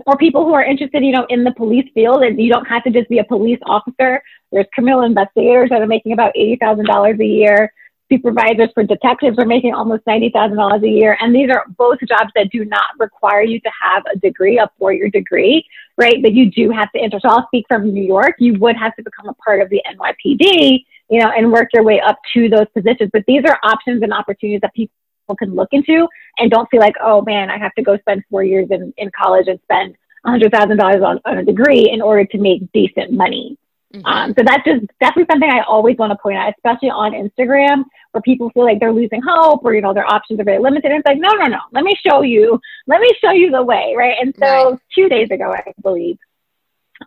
or 0.08 0.18
people 0.18 0.44
who 0.44 0.54
are 0.54 0.64
interested, 0.64 1.04
you 1.04 1.12
know, 1.12 1.28
in 1.30 1.44
the 1.44 1.52
police 1.52 1.88
field, 1.94 2.24
and 2.24 2.42
you 2.42 2.52
don't 2.52 2.66
have 2.66 2.84
to 2.86 2.90
just 2.90 3.08
be 3.10 3.20
a 3.20 3.24
police 3.24 3.60
officer. 3.68 4.24
There's 4.54 4.68
criminal 4.74 5.02
investigators 5.02 5.70
that 5.72 5.82
are 5.82 5.88
making 5.88 6.14
about 6.14 6.32
eighty 6.36 6.58
thousand 6.58 6.86
dollars 6.86 7.20
a 7.20 7.26
year. 7.26 7.74
Supervisors 8.12 8.70
for 8.76 8.84
detectives 8.84 9.40
are 9.40 9.46
making 9.46 9.74
almost 9.74 10.04
ninety 10.06 10.30
thousand 10.30 10.58
dollars 10.58 10.84
a 10.84 10.88
year, 10.88 11.18
and 11.20 11.34
these 11.34 11.50
are 11.50 11.66
both 11.78 11.98
jobs 12.08 12.32
that 12.36 12.52
do 12.52 12.64
not 12.64 12.92
require 13.00 13.42
you 13.42 13.60
to 13.62 13.72
have 13.82 14.04
a 14.14 14.18
degree, 14.20 14.60
a 14.60 14.70
four-year 14.78 15.10
degree, 15.10 15.66
right? 15.98 16.22
But 16.22 16.34
you 16.34 16.52
do 16.52 16.70
have 16.70 16.92
to 16.92 17.00
enter. 17.00 17.20
So 17.20 17.30
I'll 17.30 17.48
speak 17.48 17.66
from 17.68 17.92
New 17.92 18.04
York. 18.04 18.36
You 18.38 18.54
would 18.60 18.78
have 18.78 18.96
to 18.98 19.04
become 19.04 19.28
a 19.28 19.34
part 19.34 19.62
of 19.62 19.70
the 19.70 19.82
NYPD, 19.90 20.86
you 21.10 21.20
know, 21.20 21.32
and 21.36 21.52
work 21.52 21.70
your 21.74 21.84
way 21.84 22.00
up 22.00 22.20
to 22.36 22.48
those 22.48 22.68
positions. 22.76 23.10
But 23.12 23.24
these 23.28 23.44
are 23.48 23.58
options 23.64 24.04
and 24.04 24.14
opportunities 24.14 24.62
that 24.62 24.74
people 24.76 24.94
can 25.40 25.56
look 25.56 25.70
into 25.72 26.08
and 26.38 26.52
don't 26.52 26.70
feel 26.70 26.80
like, 26.80 26.96
oh 27.02 27.24
man, 27.24 27.50
I 27.50 27.58
have 27.58 27.74
to 27.76 27.82
go 27.82 27.98
spend 27.98 28.24
four 28.30 28.44
years 28.44 28.68
in, 28.70 28.94
in 28.98 29.10
college 29.20 29.48
and 29.48 29.60
spend 29.64 29.96
$100,000 30.28 31.06
on, 31.06 31.20
on 31.26 31.38
a 31.40 31.44
degree 31.44 31.90
in 31.90 32.02
order 32.02 32.26
to 32.26 32.38
make 32.38 32.72
decent 32.72 33.12
money. 33.12 33.58
Mm-hmm. 33.94 34.06
Um, 34.06 34.34
so 34.38 34.44
that's 34.44 34.64
just 34.66 34.86
definitely 35.00 35.26
something 35.32 35.50
I 35.50 35.62
always 35.68 35.98
want 35.98 36.12
to 36.12 36.18
point 36.18 36.38
out, 36.38 36.52
especially 36.58 36.90
on 36.90 37.12
Instagram, 37.12 37.84
where 38.12 38.22
people 38.22 38.50
feel 38.50 38.64
like 38.66 38.80
they're 38.80 38.94
losing 38.94 39.22
hope 39.22 39.64
or, 39.64 39.76
you 39.76 39.82
know, 39.82 39.94
their 39.94 40.12
options 40.12 40.40
are 40.40 40.44
very 40.44 40.60
limited. 40.60 40.92
And 40.92 41.00
it's 41.00 41.08
like, 41.08 41.20
no, 41.20 41.32
no, 41.34 41.46
no, 41.46 41.60
let 41.72 41.84
me 41.84 41.96
show 42.06 42.24
you, 42.24 42.60
let 42.88 43.02
me 43.02 43.10
show 43.22 43.32
you 43.32 43.52
the 43.52 43.62
way, 43.62 43.94
right? 43.96 44.18
And 44.20 44.36
so 44.40 44.72
right. 44.72 44.80
two 44.96 45.10
days 45.10 45.30
ago, 45.30 45.54
I 45.54 45.74
believe, 45.82 46.18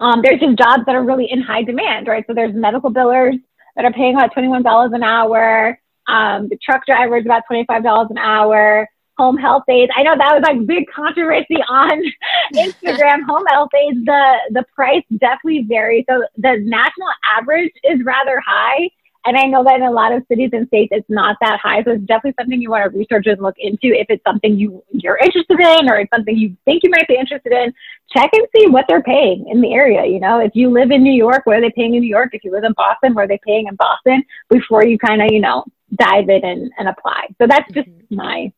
um, 0.01 0.21
there's 0.23 0.41
just 0.41 0.59
jobs 0.59 0.85
that 0.87 0.95
are 0.95 1.03
really 1.03 1.31
in 1.31 1.41
high 1.41 1.63
demand, 1.63 2.07
right? 2.07 2.25
So 2.27 2.35
there's 2.35 2.55
medical 2.55 2.93
billers 2.93 3.41
that 3.75 3.85
are 3.85 3.93
paying 3.93 4.15
about 4.15 4.35
$21 4.35 4.95
an 4.95 5.03
hour. 5.03 5.79
Um, 6.07 6.49
the 6.49 6.57
truck 6.63 6.87
driver 6.87 7.17
is 7.17 7.25
about 7.25 7.43
$25 7.51 8.11
an 8.11 8.19
hour. 8.19 8.89
Home 9.19 9.37
health 9.37 9.65
aides. 9.69 9.91
I 9.97 10.03
know 10.03 10.17
that 10.17 10.35
was 10.35 10.43
like 10.43 10.67
big 10.67 10.85
controversy 10.95 11.57
on 11.69 12.03
Instagram. 12.55 13.25
home 13.27 13.45
health 13.47 13.71
aides, 13.75 14.05
the 14.05 14.37
the 14.51 14.65
price 14.75 15.05
definitely 15.19 15.65
varies. 15.69 16.05
So 16.09 16.25
the 16.37 16.59
national 16.61 17.09
average 17.39 17.73
is 17.85 18.05
rather 18.05 18.43
high. 18.47 18.91
And 19.27 19.37
I 19.37 19.43
know 19.43 19.65
that 19.65 19.77
in 19.77 19.83
a 19.83 19.91
lot 19.91 20.13
of 20.13 20.23
cities 20.29 20.51
and 20.53 20.69
states, 20.69 20.91
it's 20.93 21.11
not 21.11 21.37
that 21.41 21.59
high. 21.61 21.83
So 21.83 21.93
it's 21.93 22.05
definitely 22.05 22.35
something 22.39 22.63
you 22.63 22.71
want 22.71 22.91
to 22.91 22.97
research 22.97 23.27
and 23.27 23.43
look 23.43 23.57
into. 23.59 23.89
If 23.89 24.07
it's 24.09 24.23
something 24.23 24.57
you, 24.57 24.85
you're 24.93 25.17
interested 25.17 25.59
in 25.59 25.91
or 25.91 25.99
it's 25.99 26.11
something 26.15 26.37
you 26.37 26.57
think 26.65 26.85
you 26.85 26.91
might 26.91 27.09
be 27.09 27.17
interested 27.17 27.51
in, 27.51 27.75
check 28.17 28.31
and 28.33 28.47
see 28.57 28.69
what 28.69 28.85
they're 28.89 29.03
paying 29.03 29.49
in 29.51 29.61
the 29.61 29.75
area. 29.75 30.07
You 30.07 30.21
know, 30.21 30.39
if 30.39 30.53
you 30.55 30.71
live 30.71 30.93
in 30.93 31.03
New 31.03 31.13
York, 31.13 31.45
what 31.45 31.57
are 31.57 31.61
they 31.61 31.73
paying 31.73 31.97
in 31.97 32.03
New 32.03 32.09
York? 32.09 32.31
If 32.35 32.45
you 32.45 32.53
live 32.53 32.63
in 32.63 32.73
Boston, 32.77 33.15
what 33.15 33.25
are 33.25 33.29
they 33.29 33.41
paying 33.45 33.67
in 33.67 33.75
Boston 33.75 34.23
before 34.49 34.87
you 34.87 34.97
kind 34.97 35.21
of, 35.21 35.33
you 35.33 35.41
know, 35.41 35.65
dive 35.95 36.29
in 36.29 36.45
and, 36.45 36.71
and 36.79 36.89
apply. 36.89 37.27
So 37.41 37.47
that's 37.47 37.71
just 37.73 37.89
mm-hmm. 37.89 38.17
my 38.17 38.53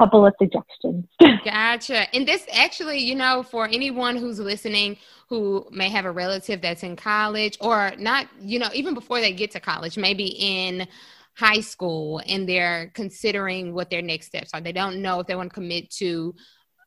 couple 0.00 0.24
of 0.24 0.32
suggestions. 0.38 1.04
gotcha. 1.44 2.14
And 2.14 2.26
this 2.26 2.46
actually, 2.52 2.98
you 2.98 3.14
know, 3.14 3.42
for 3.42 3.66
anyone 3.66 4.16
who's 4.16 4.38
listening 4.38 4.96
who 5.28 5.66
may 5.70 5.88
have 5.88 6.06
a 6.06 6.10
relative 6.10 6.60
that's 6.60 6.82
in 6.82 6.96
college 6.96 7.56
or 7.60 7.92
not, 7.98 8.26
you 8.40 8.58
know, 8.58 8.68
even 8.74 8.94
before 8.94 9.20
they 9.20 9.32
get 9.32 9.50
to 9.52 9.60
college, 9.60 9.96
maybe 9.96 10.34
in 10.38 10.88
high 11.36 11.60
school 11.60 12.20
and 12.26 12.48
they're 12.48 12.90
considering 12.94 13.72
what 13.74 13.90
their 13.90 14.02
next 14.02 14.26
steps 14.26 14.50
are. 14.54 14.60
They 14.60 14.72
don't 14.72 15.02
know 15.02 15.20
if 15.20 15.26
they 15.26 15.36
want 15.36 15.50
to 15.50 15.54
commit 15.54 15.90
to 15.92 16.34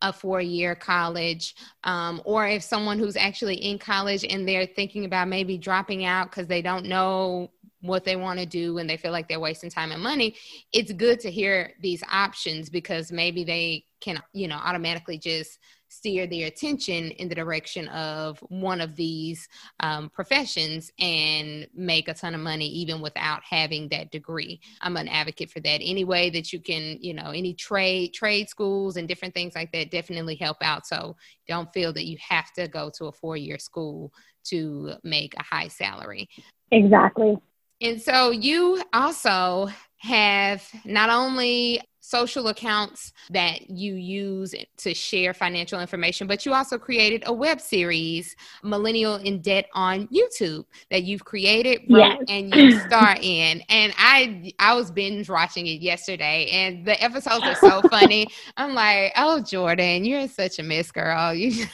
a 0.02 0.12
four 0.12 0.42
year 0.42 0.76
college, 0.76 1.56
um, 1.86 2.22
or 2.26 2.46
if 2.46 2.62
someone 2.64 3.00
who's 3.00 3.16
actually 3.16 3.56
in 3.56 3.80
college 3.80 4.26
and 4.26 4.46
they're 4.46 4.66
thinking 4.66 5.06
about 5.06 5.30
maybe 5.30 5.58
dropping 5.58 6.04
out 6.04 6.30
because 6.30 6.48
they 6.48 6.62
don't 6.62 6.86
know 6.86 7.50
what 7.84 8.06
they 8.06 8.16
want 8.16 8.40
to 8.40 8.46
do 8.46 8.78
and 8.78 8.90
they 8.90 8.96
feel 8.96 9.12
like 9.12 9.28
they're 9.28 9.40
wasting 9.40 9.70
time 9.70 9.92
and 9.92 10.02
money, 10.02 10.36
it's 10.72 10.94
good 10.94 11.20
to 11.20 11.30
hear 11.30 11.74
these 11.82 12.02
options 12.10 12.70
because 12.70 13.12
maybe 13.12 13.44
they 13.44 13.84
can, 14.00 14.22
you 14.32 14.48
know, 14.48 14.56
automatically 14.56 15.18
just 15.18 15.60
steer 15.90 16.26
their 16.26 16.48
attention 16.48 17.12
in 17.12 17.28
the 17.28 17.36
direction 17.36 17.88
of 17.90 18.40
one 18.48 18.80
of 18.80 18.96
these 18.96 19.48
um, 19.82 20.10
professions 20.10 20.92
and 20.98 21.68
make 21.76 22.08
a 22.08 22.14
ton 22.14 22.34
of 22.34 22.40
money 22.42 22.68
even 22.68 23.02
without 23.02 23.42
having 23.48 23.90
that 23.90 24.12
degree. 24.12 24.60
I'm 24.82 24.98
an 24.98 25.10
advocate 25.10 25.52
for 25.52 25.60
that 25.60 25.82
any 25.84 26.06
way 26.06 26.30
that 26.32 26.52
you 26.52 26.60
can 26.62 26.98
you 27.00 27.14
know 27.14 27.30
any 27.30 27.54
trade 27.54 28.14
trade 28.14 28.50
schools 28.50 28.98
and 28.98 29.08
different 29.08 29.34
things 29.34 29.56
like 29.56 29.72
that 29.74 29.92
definitely 29.92 30.36
help 30.36 30.58
out. 30.62 30.88
So 30.88 31.16
don't 31.48 31.72
feel 31.74 31.94
that 31.94 32.06
you 32.06 32.18
have 32.28 32.52
to 32.54 32.68
go 32.68 32.90
to 32.98 33.06
a 33.06 33.12
four 33.12 33.38
year 33.38 33.60
school 33.60 34.12
to 34.46 34.94
make 35.04 35.36
a 35.38 35.44
high 35.44 35.68
salary. 35.68 36.28
Exactly 36.72 37.38
and 37.84 38.02
so 38.02 38.32
you 38.32 38.82
also 38.94 39.70
have 39.98 40.68
not 40.86 41.10
only 41.10 41.82
social 42.00 42.50
accounts 42.50 43.14
that 43.30 43.70
you 43.70 43.96
use 43.96 44.54
to 44.78 44.94
share 44.94 45.34
financial 45.34 45.80
information, 45.80 46.28
but 46.28 46.46
you 46.46 46.54
also 46.54 46.78
created 46.78 47.24
a 47.26 47.34
web 47.34 47.60
series, 47.60 48.36
Millennial 48.62 49.16
in 49.16 49.42
Debt 49.42 49.68
on 49.74 50.08
YouTube, 50.10 50.66
that 50.92 51.04
you've 51.04 51.26
created 51.26 51.82
yes. 51.88 52.22
and 52.28 52.54
you 52.54 52.80
star 52.88 53.16
in. 53.22 53.62
And 53.70 53.94
I 53.98 54.54
I 54.60 54.76
was 54.76 54.92
binge 54.92 55.30
watching 55.30 55.66
it 55.68 55.82
yesterday, 55.82 56.48
and 56.52 56.86
the 56.86 57.02
episodes 57.04 57.46
are 57.46 57.56
so 57.56 57.82
funny. 57.90 58.28
I'm 58.58 58.74
like, 58.76 59.14
oh 59.16 59.42
Jordan, 59.42 60.06
you're 60.06 60.28
such 60.28 60.60
a 60.60 60.64
miss 60.64 60.92
girl. 60.92 61.34
You 61.34 61.52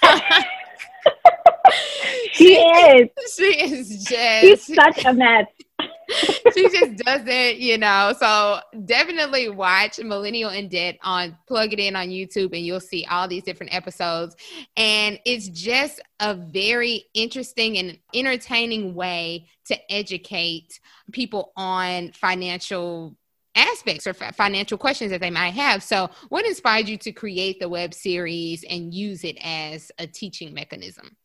she 2.33 2.55
is. 2.55 3.09
She 3.35 3.43
is 3.43 4.03
just. 4.05 4.41
She's 4.41 4.75
such 4.75 5.05
a 5.05 5.13
mess. 5.13 5.45
she 6.53 6.69
just 6.69 6.97
doesn't, 6.97 7.57
you 7.57 7.77
know. 7.77 8.13
So 8.19 8.59
definitely 8.85 9.49
watch 9.49 9.99
Millennial 9.99 10.49
in 10.49 10.67
Debt 10.67 10.97
on 11.03 11.37
plug 11.47 11.73
it 11.73 11.79
in 11.79 11.95
on 11.95 12.09
YouTube 12.09 12.55
and 12.55 12.65
you'll 12.65 12.79
see 12.79 13.05
all 13.09 13.27
these 13.27 13.43
different 13.43 13.73
episodes. 13.73 14.35
And 14.75 15.19
it's 15.25 15.49
just 15.49 16.01
a 16.19 16.35
very 16.35 17.05
interesting 17.13 17.77
and 17.77 17.97
entertaining 18.13 18.95
way 18.95 19.47
to 19.65 19.91
educate 19.91 20.79
people 21.11 21.51
on 21.55 22.11
financial 22.13 23.15
aspects 23.55 24.07
or 24.07 24.13
financial 24.13 24.77
questions 24.77 25.11
that 25.11 25.21
they 25.21 25.29
might 25.29 25.53
have. 25.53 25.83
So, 25.83 26.09
what 26.29 26.45
inspired 26.45 26.87
you 26.87 26.97
to 26.99 27.11
create 27.11 27.59
the 27.59 27.69
web 27.69 27.93
series 27.93 28.63
and 28.63 28.93
use 28.93 29.23
it 29.23 29.37
as 29.43 29.91
a 29.99 30.07
teaching 30.07 30.53
mechanism? 30.53 31.15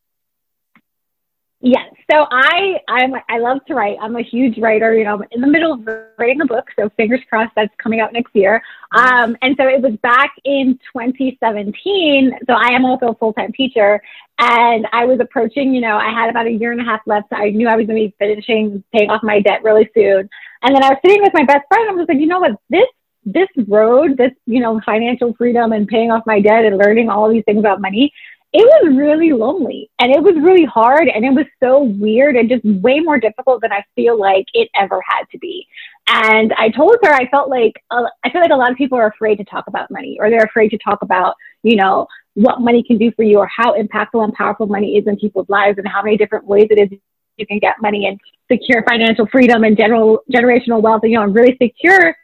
Yes. 1.67 1.91
So 2.11 2.27
I 2.31 2.79
I'm 2.89 3.15
I 3.31 3.39
love 3.39 3.65
to 3.69 3.75
write. 3.75 3.97
I'm 3.99 4.17
a 4.17 4.23
huge 4.23 4.59
writer. 4.59 4.95
You 4.95 5.05
know, 5.05 5.15
I'm 5.15 5.25
in 5.31 5.41
the 5.41 5.47
middle 5.47 5.73
of 5.73 5.89
writing 6.19 6.43
a 6.43 6.45
book, 6.45 6.67
so 6.79 6.91
fingers 6.91 7.21
crossed 7.27 7.53
that's 7.57 7.75
coming 7.83 8.01
out 8.01 8.13
next 8.13 8.37
year. 8.37 8.63
Um, 8.93 9.35
and 9.41 9.57
so 9.59 9.67
it 9.67 9.81
was 9.81 9.95
back 10.03 10.35
in 10.45 10.79
2017. 10.93 12.39
So 12.47 12.53
I 12.53 12.69
am 12.69 12.85
also 12.85 13.09
a 13.09 13.15
full 13.15 13.33
time 13.33 13.51
teacher, 13.55 13.99
and 14.39 14.87
I 14.93 15.07
was 15.07 15.21
approaching. 15.21 15.75
You 15.75 15.81
know, 15.81 15.97
I 15.97 16.11
had 16.11 16.29
about 16.29 16.47
a 16.47 16.51
year 16.51 16.71
and 16.71 16.83
a 16.83 16.85
half 16.85 17.01
left. 17.07 17.31
So 17.31 17.37
I 17.37 17.49
knew 17.49 17.67
I 17.67 17.77
was 17.77 17.87
going 17.87 17.99
to 17.99 18.09
be 18.09 18.15
finishing 18.19 18.85
paying 18.93 19.09
off 19.09 19.23
my 19.23 19.41
debt 19.41 19.63
really 19.63 19.89
soon. 19.95 20.29
And 20.63 20.77
then 20.77 20.85
I 20.85 20.91
was 20.91 20.99
sitting 21.03 21.23
with 21.23 21.33
my 21.33 21.45
best 21.45 21.65
friend. 21.69 21.89
and 21.89 21.97
I 21.97 21.99
was 21.99 22.09
like, 22.11 22.21
you 22.21 22.27
know 22.27 22.41
what, 22.41 22.61
this 22.69 22.89
this 23.25 23.49
road, 23.67 24.19
this 24.19 24.33
you 24.45 24.61
know 24.61 24.83
financial 24.85 25.33
freedom 25.33 25.73
and 25.73 25.89
paying 25.89 26.11
off 26.11 26.25
my 26.27 26.43
debt 26.43 26.67
and 26.67 26.77
learning 26.77 27.09
all 27.09 27.31
these 27.31 27.45
things 27.47 27.61
about 27.61 27.81
money 27.81 28.13
it 28.57 28.85
was 28.85 28.97
really 28.97 29.33
lonely 29.33 29.91
and 29.99 30.15
it 30.15 30.23
was 30.23 30.37
really 30.37 30.65
hard 30.65 31.09
and 31.09 31.25
it 31.25 31.31
was 31.31 31.45
so 31.61 31.83
weird 31.83 32.37
and 32.37 32.49
just 32.49 32.65
way 32.65 33.01
more 33.01 33.19
difficult 33.19 33.61
than 33.61 33.73
I 33.73 33.85
feel 33.97 34.17
like 34.17 34.47
it 34.55 34.69
ever 34.77 35.03
had 35.05 35.25
to 35.33 35.39
be. 35.39 35.67
And 36.07 36.53
I 36.57 36.69
told 36.69 36.97
her 37.03 37.13
I 37.13 37.29
felt 37.31 37.51
like 37.51 37.73
uh, 37.91 38.05
I 38.25 38.31
feel 38.31 38.41
like 38.41 38.53
a 38.53 38.57
lot 38.57 38.71
of 38.71 38.77
people 38.77 38.97
are 38.97 39.09
afraid 39.09 39.39
to 39.39 39.45
talk 39.45 39.67
about 39.67 39.91
money 39.91 40.19
or 40.21 40.31
they're 40.31 40.45
afraid 40.45 40.69
to 40.69 40.79
talk 40.79 41.03
about, 41.03 41.35
you 41.65 41.75
know, 41.75 42.07
what 42.35 42.61
money 42.61 42.85
can 42.85 42.97
do 42.97 43.11
for 43.17 43.25
you 43.25 43.39
or 43.39 43.49
how 43.49 43.75
impactful 43.75 44.23
and 44.23 44.33
powerful 44.35 44.67
money 44.67 44.99
is 44.99 45.07
in 45.09 45.17
people's 45.17 45.49
lives 45.49 45.79
and 45.79 45.89
how 45.89 46.01
many 46.01 46.17
different 46.17 46.47
ways 46.47 46.69
it 46.71 46.79
is 46.79 46.97
you 47.37 47.47
can 47.47 47.59
get 47.59 47.75
money 47.83 48.07
and 48.07 48.21
secure 48.51 48.85
financial 48.89 49.27
freedom 49.27 49.65
and 49.65 49.77
general 49.77 50.21
generational 50.33 50.81
wealth 50.81 51.01
and 51.03 51.11
you 51.11 51.19
know 51.19 51.25
and 51.25 51.35
really 51.35 51.57
secure 51.61 52.17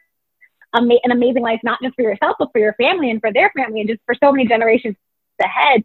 an 0.73 1.11
amazing 1.11 1.43
life 1.43 1.59
not 1.63 1.79
just 1.83 1.93
for 1.95 2.03
yourself 2.03 2.37
but 2.39 2.47
for 2.53 2.59
your 2.59 2.73
family 2.75 3.09
and 3.09 3.19
for 3.19 3.33
their 3.33 3.51
family 3.57 3.81
and 3.81 3.89
just 3.89 3.99
for 4.05 4.15
so 4.23 4.31
many 4.31 4.47
generations 4.47 4.95
ahead 5.41 5.83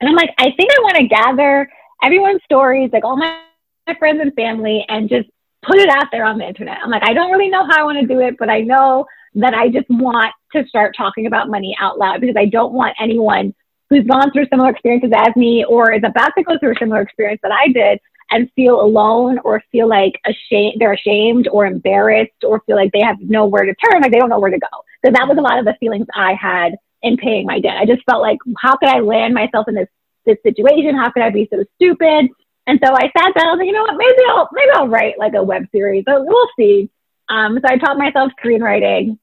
and 0.00 0.08
I'm 0.08 0.16
like, 0.16 0.30
I 0.38 0.50
think 0.56 0.70
I 0.70 0.80
want 0.82 0.96
to 0.96 1.06
gather 1.06 1.70
everyone's 2.02 2.42
stories, 2.44 2.90
like 2.92 3.04
all 3.04 3.16
my, 3.16 3.40
my 3.86 3.94
friends 3.94 4.20
and 4.20 4.32
family, 4.34 4.84
and 4.88 5.08
just 5.08 5.28
put 5.62 5.78
it 5.78 5.88
out 5.90 6.06
there 6.10 6.24
on 6.24 6.38
the 6.38 6.46
internet. 6.46 6.78
I'm 6.82 6.90
like, 6.90 7.02
I 7.04 7.12
don't 7.12 7.30
really 7.30 7.50
know 7.50 7.66
how 7.66 7.80
I 7.80 7.84
want 7.84 8.00
to 8.00 8.06
do 8.06 8.20
it, 8.20 8.36
but 8.38 8.48
I 8.48 8.60
know 8.60 9.06
that 9.34 9.54
I 9.54 9.68
just 9.68 9.88
want 9.90 10.32
to 10.52 10.66
start 10.66 10.94
talking 10.96 11.26
about 11.26 11.48
money 11.48 11.76
out 11.78 11.98
loud 11.98 12.20
because 12.20 12.36
I 12.36 12.46
don't 12.46 12.72
want 12.72 12.96
anyone 13.00 13.54
who's 13.90 14.06
gone 14.06 14.32
through 14.32 14.46
similar 14.48 14.70
experiences 14.70 15.12
as 15.14 15.34
me 15.36 15.64
or 15.64 15.92
is 15.92 16.02
about 16.04 16.32
to 16.38 16.44
go 16.44 16.58
through 16.58 16.72
a 16.72 16.78
similar 16.78 17.02
experience 17.02 17.40
that 17.42 17.52
I 17.52 17.68
did 17.68 18.00
and 18.30 18.50
feel 18.54 18.80
alone 18.80 19.38
or 19.44 19.62
feel 19.72 19.88
like 19.88 20.14
ashamed, 20.24 20.76
they're 20.78 20.92
ashamed 20.92 21.48
or 21.48 21.66
embarrassed 21.66 22.44
or 22.44 22.62
feel 22.66 22.76
like 22.76 22.92
they 22.92 23.00
have 23.00 23.16
nowhere 23.20 23.64
to 23.64 23.74
turn, 23.74 24.00
like 24.00 24.12
they 24.12 24.18
don't 24.18 24.28
know 24.28 24.38
where 24.38 24.50
to 24.50 24.58
go. 24.58 24.68
So 25.04 25.10
that 25.10 25.28
was 25.28 25.36
a 25.36 25.40
lot 25.40 25.58
of 25.58 25.64
the 25.64 25.74
feelings 25.80 26.06
I 26.14 26.34
had 26.34 26.76
in 27.02 27.16
paying 27.16 27.46
my 27.46 27.60
debt. 27.60 27.76
I 27.76 27.86
just 27.86 28.04
felt 28.04 28.20
like, 28.20 28.38
how 28.58 28.76
could 28.76 28.88
I 28.88 29.00
land 29.00 29.34
myself 29.34 29.68
in 29.68 29.74
this, 29.74 29.88
this 30.26 30.38
situation? 30.42 30.96
How 30.96 31.10
could 31.10 31.22
I 31.22 31.30
be 31.30 31.48
so 31.52 31.64
stupid? 31.76 32.28
And 32.66 32.78
so 32.84 32.94
I 32.94 33.10
sat 33.16 33.34
down, 33.34 33.48
I 33.48 33.50
was 33.52 33.58
like, 33.58 33.66
you 33.66 33.72
know 33.72 33.82
what, 33.82 33.96
maybe 33.96 34.22
I'll, 34.28 34.48
maybe 34.52 34.70
I'll 34.74 34.88
write 34.88 35.18
like 35.18 35.34
a 35.34 35.42
web 35.42 35.66
series, 35.72 36.04
but 36.06 36.24
we'll 36.24 36.48
see. 36.58 36.90
Um, 37.28 37.58
so 37.60 37.68
I 37.68 37.78
taught 37.78 37.96
myself 37.96 38.32
screenwriting 38.42 39.18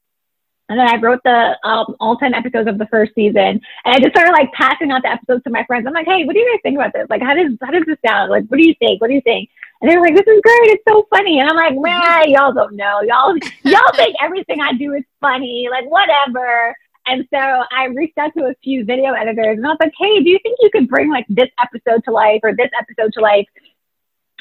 and 0.69 0.77
then 0.79 0.87
I 0.87 0.99
wrote 0.99 1.21
the 1.23 1.57
um, 1.63 1.95
all 1.99 2.17
10 2.17 2.33
episodes 2.33 2.67
of 2.67 2.77
the 2.77 2.87
first 2.87 3.15
season. 3.15 3.61
And 3.85 3.95
I 3.95 3.99
just 3.99 4.11
started 4.11 4.31
like 4.31 4.51
passing 4.51 4.91
out 4.91 5.01
the 5.01 5.09
episodes 5.09 5.43
to 5.45 5.49
my 5.49 5.63
friends. 5.65 5.87
I'm 5.87 5.93
like, 5.93 6.07
hey, 6.07 6.25
what 6.25 6.33
do 6.33 6.39
you 6.39 6.51
guys 6.51 6.59
think 6.61 6.75
about 6.75 6.91
this? 6.93 7.07
Like, 7.09 7.21
how 7.21 7.33
does, 7.33 7.53
how 7.61 7.71
does 7.71 7.83
this 7.87 7.97
sound? 8.05 8.29
Like, 8.29 8.45
what 8.47 8.57
do 8.57 8.67
you 8.67 8.75
think? 8.79 8.99
What 8.99 9.07
do 9.07 9.13
you 9.13 9.21
think? 9.21 9.49
And 9.81 9.89
they're 9.89 10.01
like, 10.01 10.15
this 10.15 10.27
is 10.27 10.41
great. 10.41 10.75
It's 10.75 10.83
so 10.87 11.07
funny. 11.09 11.39
And 11.39 11.49
I'm 11.49 11.55
like, 11.55 11.75
man, 11.79 12.29
y'all 12.29 12.51
don't 12.51 12.75
know. 12.75 13.01
Y'all, 13.01 13.37
y'all 13.63 13.93
think 13.95 14.15
everything 14.21 14.59
I 14.59 14.73
do 14.73 14.93
is 14.93 15.03
funny. 15.21 15.69
Like, 15.71 15.85
whatever. 15.89 16.75
And 17.07 17.25
so 17.33 17.37
I 17.39 17.85
reached 17.85 18.17
out 18.17 18.31
to 18.37 18.45
a 18.45 18.55
few 18.63 18.85
video 18.85 19.13
editors 19.13 19.57
and 19.57 19.65
I 19.65 19.69
was 19.69 19.77
like, 19.79 19.93
hey, 19.97 20.21
do 20.21 20.29
you 20.29 20.39
think 20.43 20.57
you 20.61 20.69
could 20.71 20.87
bring 20.87 21.09
like 21.09 21.25
this 21.29 21.49
episode 21.61 22.03
to 22.05 22.11
life 22.11 22.41
or 22.43 22.53
this 22.55 22.69
episode 22.77 23.13
to 23.13 23.21
life? 23.21 23.47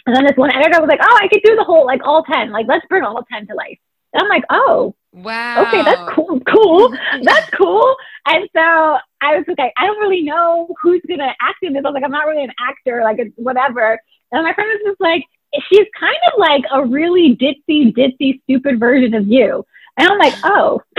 And 0.07 0.15
then 0.15 0.25
this 0.25 0.37
one 0.37 0.53
editor 0.53 0.81
was 0.81 0.89
like, 0.89 1.01
oh, 1.03 1.19
I 1.21 1.29
could 1.29 1.43
do 1.45 1.57
the 1.57 1.65
whole, 1.65 1.87
like 1.87 2.01
all 2.05 2.23
10. 2.25 2.51
Like, 2.51 2.67
let's 2.69 2.87
bring 2.87 3.03
all 3.03 3.25
10 3.33 3.47
to 3.49 3.55
life. 3.55 3.79
And 4.13 4.23
I'm 4.23 4.29
like, 4.29 4.45
oh, 4.51 4.95
Wow. 5.17 5.63
Okay, 5.63 5.83
that's 5.83 6.15
cool. 6.15 6.41
Cool. 6.41 6.95
that's 7.23 7.49
cool. 7.51 7.97
And 8.27 8.49
so 8.55 8.61
I 8.61 9.37
was 9.37 9.45
like, 9.49 9.73
I 9.79 9.87
don't 9.87 9.99
really 9.99 10.23
know 10.23 10.69
who's 10.83 11.01
gonna 11.09 11.35
act 11.41 11.59
in 11.63 11.73
this. 11.73 11.83
I 11.85 11.89
was 11.89 11.95
like, 11.95 12.05
I'm 12.05 12.11
not 12.11 12.27
really 12.27 12.45
an 12.45 12.53
actor, 12.61 13.03
like 13.03 13.19
it's 13.19 13.33
whatever. 13.37 13.99
And 14.33 14.45
my 14.45 14.53
friend 14.53 14.69
was 14.69 14.91
just 14.91 15.01
like, 15.01 15.25
she's 15.71 15.87
kind 15.99 16.17
of 16.33 16.39
like 16.39 16.65
a 16.73 16.85
really 16.85 17.35
ditzy, 17.37 17.97
ditzy, 17.97 18.43
stupid 18.43 18.79
version 18.79 19.15
of 19.15 19.27
you. 19.27 19.65
And 19.99 20.09
I'm 20.09 20.19
like, 20.19 20.35
oh, 20.45 20.83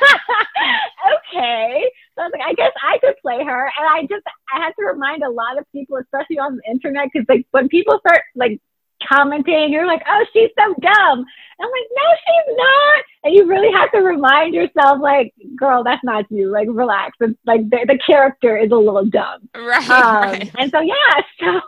okay. 1.14 1.90
So 2.14 2.22
I 2.22 2.26
was 2.26 2.32
like, 2.32 2.46
I 2.46 2.54
guess 2.54 2.72
I 2.82 2.98
could 2.98 3.16
play 3.20 3.44
her. 3.44 3.64
And 3.64 3.88
I 3.88 4.02
just, 4.02 4.26
I 4.52 4.58
had 4.60 4.72
to 4.78 4.84
remind 4.86 5.22
a 5.22 5.30
lot 5.30 5.58
of 5.58 5.70
people, 5.72 5.96
especially 5.96 6.38
on 6.38 6.56
the 6.56 6.70
internet, 6.70 7.08
because 7.12 7.26
like 7.28 7.46
when 7.50 7.68
people 7.68 7.98
start 7.98 8.20
like 8.34 8.60
commenting. 9.08 9.72
You're 9.72 9.86
like, 9.86 10.02
oh, 10.08 10.24
she's 10.32 10.50
so 10.58 10.74
dumb. 10.80 11.18
And 11.18 11.62
I'm 11.62 11.70
like, 11.70 11.88
no, 11.90 12.06
she's 12.26 12.56
not. 12.56 13.04
And 13.24 13.34
you 13.34 13.46
really 13.46 13.72
have 13.72 13.90
to 13.92 13.98
remind 13.98 14.54
yourself, 14.54 15.00
like, 15.00 15.32
girl, 15.56 15.84
that's 15.84 16.02
not 16.04 16.24
you. 16.30 16.50
Like, 16.50 16.68
relax. 16.70 17.16
It's 17.20 17.38
like 17.46 17.68
the, 17.70 17.84
the 17.86 17.98
character 17.98 18.56
is 18.56 18.70
a 18.70 18.76
little 18.76 19.04
dumb. 19.04 19.48
Right, 19.54 19.90
um, 19.90 20.22
right. 20.22 20.50
And 20.58 20.70
so, 20.70 20.80
yeah, 20.80 20.94
so, 21.40 21.60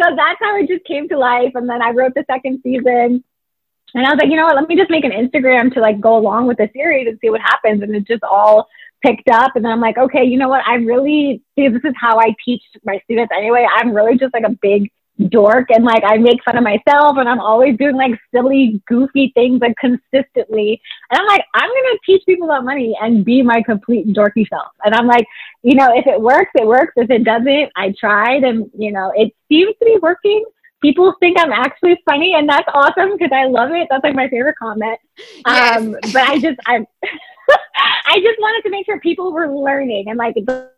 so 0.00 0.16
that's 0.16 0.38
how 0.40 0.58
it 0.58 0.68
just 0.68 0.84
came 0.84 1.08
to 1.08 1.18
life. 1.18 1.52
And 1.54 1.68
then 1.68 1.82
I 1.82 1.90
wrote 1.90 2.14
the 2.14 2.24
second 2.30 2.60
season. 2.62 3.24
And 3.94 4.04
I 4.04 4.10
was 4.10 4.18
like, 4.20 4.30
you 4.30 4.36
know 4.36 4.44
what, 4.44 4.56
let 4.56 4.68
me 4.68 4.76
just 4.76 4.90
make 4.90 5.04
an 5.04 5.12
Instagram 5.12 5.72
to 5.74 5.80
like 5.80 6.00
go 6.00 6.16
along 6.16 6.46
with 6.46 6.58
the 6.58 6.68
series 6.72 7.06
and 7.08 7.18
see 7.20 7.30
what 7.30 7.40
happens. 7.40 7.82
And 7.82 7.94
it 7.94 8.06
just 8.06 8.22
all 8.22 8.68
picked 9.02 9.28
up. 9.30 9.52
And 9.54 9.64
then 9.64 9.72
I'm 9.72 9.80
like, 9.80 9.98
okay, 9.98 10.24
you 10.24 10.38
know 10.38 10.48
what? 10.48 10.66
I 10.66 10.74
really, 10.74 11.42
see, 11.54 11.68
this 11.68 11.84
is 11.84 11.94
how 11.98 12.18
I 12.18 12.34
teach 12.44 12.62
my 12.84 13.00
students 13.04 13.32
anyway. 13.36 13.66
I'm 13.76 13.94
really 13.94 14.18
just 14.18 14.34
like 14.34 14.44
a 14.44 14.56
big 14.60 14.90
dork 15.28 15.68
and 15.70 15.84
like 15.84 16.02
I 16.06 16.18
make 16.18 16.42
fun 16.44 16.58
of 16.58 16.64
myself 16.64 17.16
and 17.16 17.28
I'm 17.28 17.40
always 17.40 17.76
doing 17.78 17.96
like 17.96 18.12
silly, 18.34 18.82
goofy 18.86 19.32
things 19.34 19.60
like 19.60 19.74
consistently. 19.80 20.80
And 21.10 21.20
I'm 21.20 21.26
like, 21.26 21.44
I'm 21.54 21.68
gonna 21.68 21.98
teach 22.04 22.22
people 22.26 22.48
about 22.48 22.64
money 22.64 22.96
and 23.00 23.24
be 23.24 23.42
my 23.42 23.62
complete 23.62 24.08
dorky 24.08 24.46
self. 24.48 24.72
And 24.84 24.94
I'm 24.94 25.06
like, 25.06 25.26
you 25.62 25.74
know, 25.74 25.88
if 25.94 26.06
it 26.06 26.20
works, 26.20 26.50
it 26.54 26.66
works. 26.66 26.92
If 26.96 27.10
it 27.10 27.24
doesn't, 27.24 27.70
I 27.76 27.94
tried 27.98 28.44
and 28.44 28.70
you 28.76 28.92
know, 28.92 29.12
it 29.14 29.32
seems 29.48 29.74
to 29.78 29.84
be 29.84 29.98
working. 30.02 30.44
People 30.86 31.12
think 31.18 31.36
I'm 31.40 31.50
actually 31.50 32.00
funny 32.08 32.34
and 32.34 32.48
that's 32.48 32.68
awesome 32.72 33.10
because 33.12 33.32
I 33.32 33.46
love 33.46 33.72
it. 33.72 33.88
That's 33.90 34.04
like 34.04 34.14
my 34.14 34.28
favorite 34.28 34.54
comment. 34.56 35.00
Yes. 35.44 35.76
Um, 35.78 35.96
but 36.12 36.22
I 36.22 36.38
just 36.38 36.60
I 36.64 36.76
I 38.06 38.20
just 38.22 38.38
wanted 38.38 38.62
to 38.62 38.70
make 38.70 38.86
sure 38.86 39.00
people 39.00 39.32
were 39.32 39.48
learning 39.48 40.04
and 40.08 40.16
like 40.16 40.36
the 40.36 40.70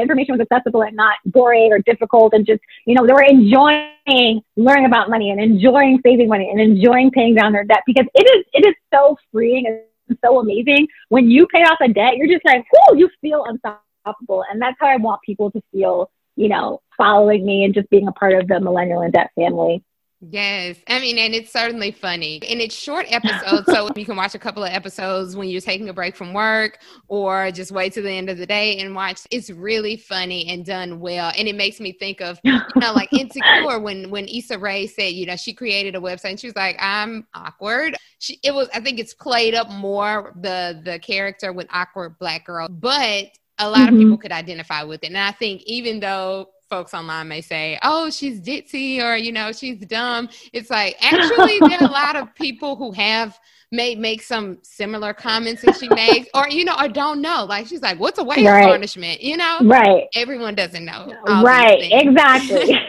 information 0.00 0.36
was 0.38 0.40
accessible 0.40 0.82
and 0.82 0.96
not 0.96 1.16
boring 1.26 1.72
or 1.72 1.78
difficult 1.80 2.32
and 2.32 2.46
just, 2.46 2.60
you 2.86 2.94
know, 2.94 3.06
they 3.06 3.12
were 3.12 3.22
enjoying 3.22 4.40
learning 4.56 4.86
about 4.86 5.10
money 5.10 5.30
and 5.30 5.40
enjoying 5.40 6.00
saving 6.02 6.28
money 6.28 6.48
and 6.50 6.58
enjoying 6.58 7.10
paying 7.10 7.34
down 7.34 7.52
their 7.52 7.64
debt 7.64 7.82
because 7.86 8.06
it 8.14 8.22
is, 8.22 8.44
it 8.54 8.66
is 8.66 8.74
so 8.94 9.18
freeing 9.30 9.66
and 9.66 10.18
so 10.24 10.40
amazing. 10.40 10.88
When 11.10 11.30
you 11.30 11.46
pay 11.46 11.62
off 11.64 11.78
a 11.82 11.88
debt, 11.88 12.16
you're 12.16 12.28
just 12.28 12.46
like, 12.46 12.64
whoo, 12.72 12.98
you 12.98 13.10
feel 13.20 13.44
unstoppable. 13.44 14.44
And 14.50 14.60
that's 14.60 14.76
how 14.80 14.88
I 14.88 14.96
want 14.96 15.20
people 15.22 15.50
to 15.50 15.62
feel, 15.70 16.10
you 16.36 16.48
know, 16.48 16.80
following 17.02 17.44
me 17.44 17.64
and 17.64 17.74
just 17.74 17.90
being 17.90 18.06
a 18.06 18.12
part 18.12 18.32
of 18.34 18.46
the 18.46 18.60
millennial 18.60 19.02
in 19.02 19.10
debt 19.10 19.30
family. 19.34 19.82
Yes. 20.30 20.76
I 20.86 21.00
mean, 21.00 21.18
and 21.18 21.34
it's 21.34 21.52
certainly 21.52 21.90
funny. 21.90 22.40
And 22.48 22.60
it's 22.60 22.76
short 22.76 23.06
episodes. 23.10 23.66
so 23.66 23.90
you 23.96 24.04
can 24.04 24.14
watch 24.14 24.36
a 24.36 24.38
couple 24.38 24.62
of 24.62 24.70
episodes 24.72 25.34
when 25.34 25.48
you're 25.48 25.60
taking 25.60 25.88
a 25.88 25.92
break 25.92 26.14
from 26.14 26.32
work 26.32 26.78
or 27.08 27.50
just 27.50 27.72
wait 27.72 27.92
to 27.94 28.02
the 28.02 28.10
end 28.10 28.30
of 28.30 28.38
the 28.38 28.46
day 28.46 28.78
and 28.78 28.94
watch. 28.94 29.22
It's 29.32 29.50
really 29.50 29.96
funny 29.96 30.48
and 30.48 30.64
done 30.64 31.00
well. 31.00 31.32
And 31.36 31.48
it 31.48 31.56
makes 31.56 31.80
me 31.80 31.90
think 31.90 32.20
of, 32.20 32.38
you 32.44 32.52
know, 32.76 32.92
like 32.92 33.12
Insecure 33.18 33.80
when, 33.80 34.10
when 34.10 34.28
Issa 34.28 34.60
Rae 34.60 34.86
said, 34.86 35.12
you 35.14 35.26
know, 35.26 35.34
she 35.34 35.52
created 35.52 35.96
a 35.96 36.00
website 36.00 36.30
and 36.30 36.40
she 36.40 36.46
was 36.46 36.56
like, 36.56 36.76
I'm 36.78 37.26
awkward. 37.34 37.96
She, 38.20 38.38
it 38.44 38.54
was, 38.54 38.68
I 38.72 38.78
think 38.78 39.00
it's 39.00 39.14
played 39.14 39.56
up 39.56 39.68
more 39.70 40.32
the, 40.40 40.80
the 40.84 41.00
character 41.00 41.52
with 41.52 41.66
awkward 41.72 42.16
black 42.20 42.46
girl, 42.46 42.68
but 42.68 43.26
a 43.58 43.68
lot 43.68 43.78
mm-hmm. 43.80 43.94
of 43.94 44.00
people 44.00 44.18
could 44.18 44.32
identify 44.32 44.84
with 44.84 45.02
it. 45.02 45.08
And 45.08 45.18
I 45.18 45.32
think 45.32 45.62
even 45.64 45.98
though 45.98 46.50
folks 46.72 46.94
online 46.94 47.28
may 47.28 47.42
say, 47.42 47.78
"Oh, 47.82 48.08
she's 48.08 48.40
ditzy," 48.40 49.04
or 49.04 49.14
you 49.14 49.30
know, 49.30 49.52
she's 49.52 49.76
dumb. 49.84 50.30
It's 50.54 50.70
like 50.70 50.96
actually 51.02 51.58
there 51.68 51.82
are 51.82 51.86
a 51.86 51.92
lot 51.92 52.16
of 52.16 52.34
people 52.34 52.76
who 52.76 52.92
have 52.92 53.38
may 53.70 53.94
make 53.94 54.22
some 54.22 54.58
similar 54.62 55.12
comments 55.12 55.60
that 55.62 55.76
she 55.76 55.90
makes, 55.90 56.30
or 56.32 56.48
you 56.48 56.64
know, 56.64 56.74
or 56.80 56.88
don't 56.88 57.20
know. 57.20 57.44
Like 57.44 57.66
she's 57.66 57.82
like, 57.82 58.00
"What's 58.00 58.18
a 58.18 58.24
weight 58.24 58.46
right. 58.46 58.64
garnishment?" 58.64 59.22
You 59.22 59.36
know, 59.36 59.58
right? 59.64 60.04
Everyone 60.14 60.54
doesn't 60.54 60.86
know. 60.86 61.14
Right? 61.26 61.90
Exactly. 61.92 62.80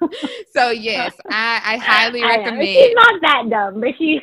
so 0.52 0.68
yes, 0.68 1.14
I, 1.30 1.62
I 1.64 1.76
highly 1.78 2.22
I 2.22 2.36
recommend. 2.36 2.66
She's 2.68 2.94
not 2.94 3.22
that 3.22 3.48
dumb, 3.48 3.80
but 3.80 3.94
she. 3.96 4.20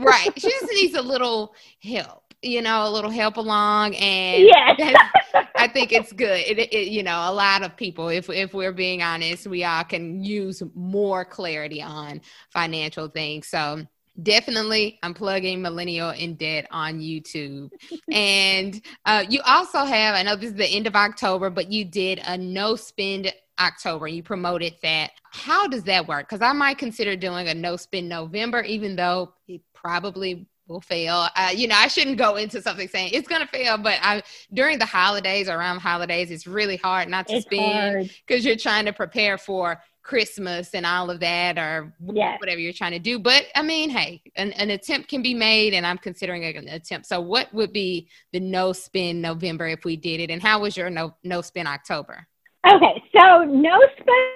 right. 0.00 0.32
She 0.36 0.50
just 0.50 0.72
needs 0.72 0.94
a 0.96 1.02
little 1.02 1.54
help 1.80 2.25
you 2.42 2.62
know, 2.62 2.86
a 2.86 2.90
little 2.90 3.10
help 3.10 3.36
along. 3.36 3.94
And 3.96 4.42
yes. 4.42 4.96
I 5.56 5.68
think 5.68 5.92
it's 5.92 6.12
good. 6.12 6.40
It, 6.40 6.58
it, 6.58 6.88
you 6.88 7.02
know, 7.02 7.24
a 7.28 7.32
lot 7.32 7.62
of 7.62 7.76
people, 7.76 8.08
if, 8.08 8.28
if 8.30 8.54
we're 8.54 8.72
being 8.72 9.02
honest, 9.02 9.46
we 9.46 9.64
all 9.64 9.84
can 9.84 10.22
use 10.22 10.62
more 10.74 11.24
clarity 11.24 11.82
on 11.82 12.20
financial 12.50 13.08
things. 13.08 13.48
So 13.48 13.86
definitely 14.22 14.98
I'm 15.02 15.14
plugging 15.14 15.62
Millennial 15.62 16.10
in 16.10 16.36
Debt 16.36 16.66
on 16.70 17.00
YouTube. 17.00 17.70
and 18.12 18.80
uh, 19.04 19.24
you 19.28 19.40
also 19.46 19.84
have, 19.84 20.14
I 20.14 20.22
know 20.22 20.36
this 20.36 20.50
is 20.50 20.56
the 20.56 20.66
end 20.66 20.86
of 20.86 20.94
October, 20.94 21.50
but 21.50 21.70
you 21.70 21.84
did 21.84 22.20
a 22.26 22.36
no 22.36 22.76
spend 22.76 23.32
October. 23.58 24.06
You 24.08 24.22
promoted 24.22 24.74
that. 24.82 25.12
How 25.32 25.66
does 25.66 25.84
that 25.84 26.06
work? 26.06 26.28
Because 26.28 26.42
I 26.42 26.52
might 26.52 26.78
consider 26.78 27.16
doing 27.16 27.48
a 27.48 27.54
no 27.54 27.76
spend 27.76 28.08
November, 28.08 28.62
even 28.62 28.96
though 28.96 29.32
it 29.48 29.62
probably 29.74 30.46
will 30.68 30.80
fail. 30.80 31.28
Uh, 31.36 31.50
you 31.54 31.68
know, 31.68 31.76
I 31.76 31.88
shouldn't 31.88 32.18
go 32.18 32.36
into 32.36 32.60
something 32.60 32.88
saying 32.88 33.10
it's 33.12 33.28
going 33.28 33.42
to 33.42 33.48
fail, 33.48 33.78
but 33.78 33.98
I 34.02 34.22
during 34.52 34.78
the 34.78 34.86
holidays, 34.86 35.48
around 35.48 35.78
holidays, 35.78 36.30
it's 36.30 36.46
really 36.46 36.76
hard 36.76 37.08
not 37.08 37.28
to 37.28 37.36
it's 37.36 37.46
spend 37.46 38.10
because 38.26 38.44
you're 38.44 38.56
trying 38.56 38.84
to 38.86 38.92
prepare 38.92 39.38
for 39.38 39.80
Christmas 40.02 40.72
and 40.72 40.86
all 40.86 41.10
of 41.10 41.20
that, 41.20 41.58
or 41.58 41.92
yes. 42.12 42.38
whatever 42.40 42.60
you're 42.60 42.72
trying 42.72 42.92
to 42.92 42.98
do. 42.98 43.18
But 43.18 43.46
I 43.54 43.62
mean, 43.62 43.90
hey, 43.90 44.22
an, 44.36 44.52
an 44.52 44.70
attempt 44.70 45.08
can 45.08 45.20
be 45.20 45.34
made, 45.34 45.74
and 45.74 45.84
I'm 45.84 45.98
considering 45.98 46.44
an 46.44 46.68
attempt. 46.68 47.06
So, 47.06 47.20
what 47.20 47.52
would 47.52 47.72
be 47.72 48.08
the 48.32 48.40
no 48.40 48.72
spend 48.72 49.20
November 49.20 49.66
if 49.66 49.84
we 49.84 49.96
did 49.96 50.20
it, 50.20 50.30
and 50.30 50.40
how 50.40 50.60
was 50.60 50.76
your 50.76 50.90
no 50.90 51.14
no 51.24 51.42
spend 51.42 51.68
October? 51.68 52.26
Okay, 52.66 53.02
so 53.12 53.44
no 53.44 53.80
spend 54.00 54.32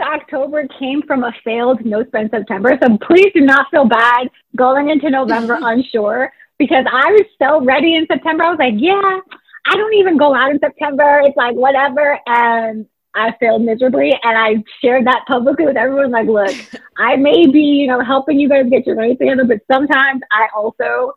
October 0.00 0.66
came 0.78 1.02
from 1.02 1.24
a 1.24 1.32
failed 1.44 1.84
no 1.84 2.04
spend 2.04 2.30
September. 2.30 2.78
So 2.82 2.98
please 2.98 3.32
do 3.34 3.40
not 3.40 3.66
feel 3.70 3.86
bad 3.86 4.28
going 4.56 4.90
into 4.90 5.10
November 5.10 5.58
unsure 5.62 6.32
because 6.58 6.84
I 6.90 7.12
was 7.12 7.26
so 7.40 7.64
ready 7.64 7.94
in 7.94 8.06
September. 8.06 8.44
I 8.44 8.50
was 8.50 8.58
like, 8.58 8.74
yeah, 8.76 9.20
I 9.66 9.76
don't 9.76 9.94
even 9.94 10.16
go 10.16 10.34
out 10.34 10.50
in 10.50 10.58
September. 10.58 11.20
It's 11.24 11.36
like 11.36 11.54
whatever. 11.54 12.18
And 12.26 12.86
I 13.14 13.34
failed 13.40 13.62
miserably. 13.62 14.12
And 14.22 14.38
I 14.38 14.62
shared 14.82 15.06
that 15.06 15.24
publicly 15.26 15.66
with 15.66 15.76
everyone. 15.76 16.10
Like, 16.10 16.28
look, 16.28 16.54
I 16.98 17.16
may 17.16 17.46
be, 17.46 17.60
you 17.60 17.86
know, 17.86 18.02
helping 18.02 18.38
you 18.38 18.48
guys 18.48 18.66
get 18.70 18.86
your 18.86 18.96
money 18.96 19.16
together, 19.16 19.44
but 19.44 19.60
sometimes 19.70 20.22
I 20.30 20.48
also 20.54 21.14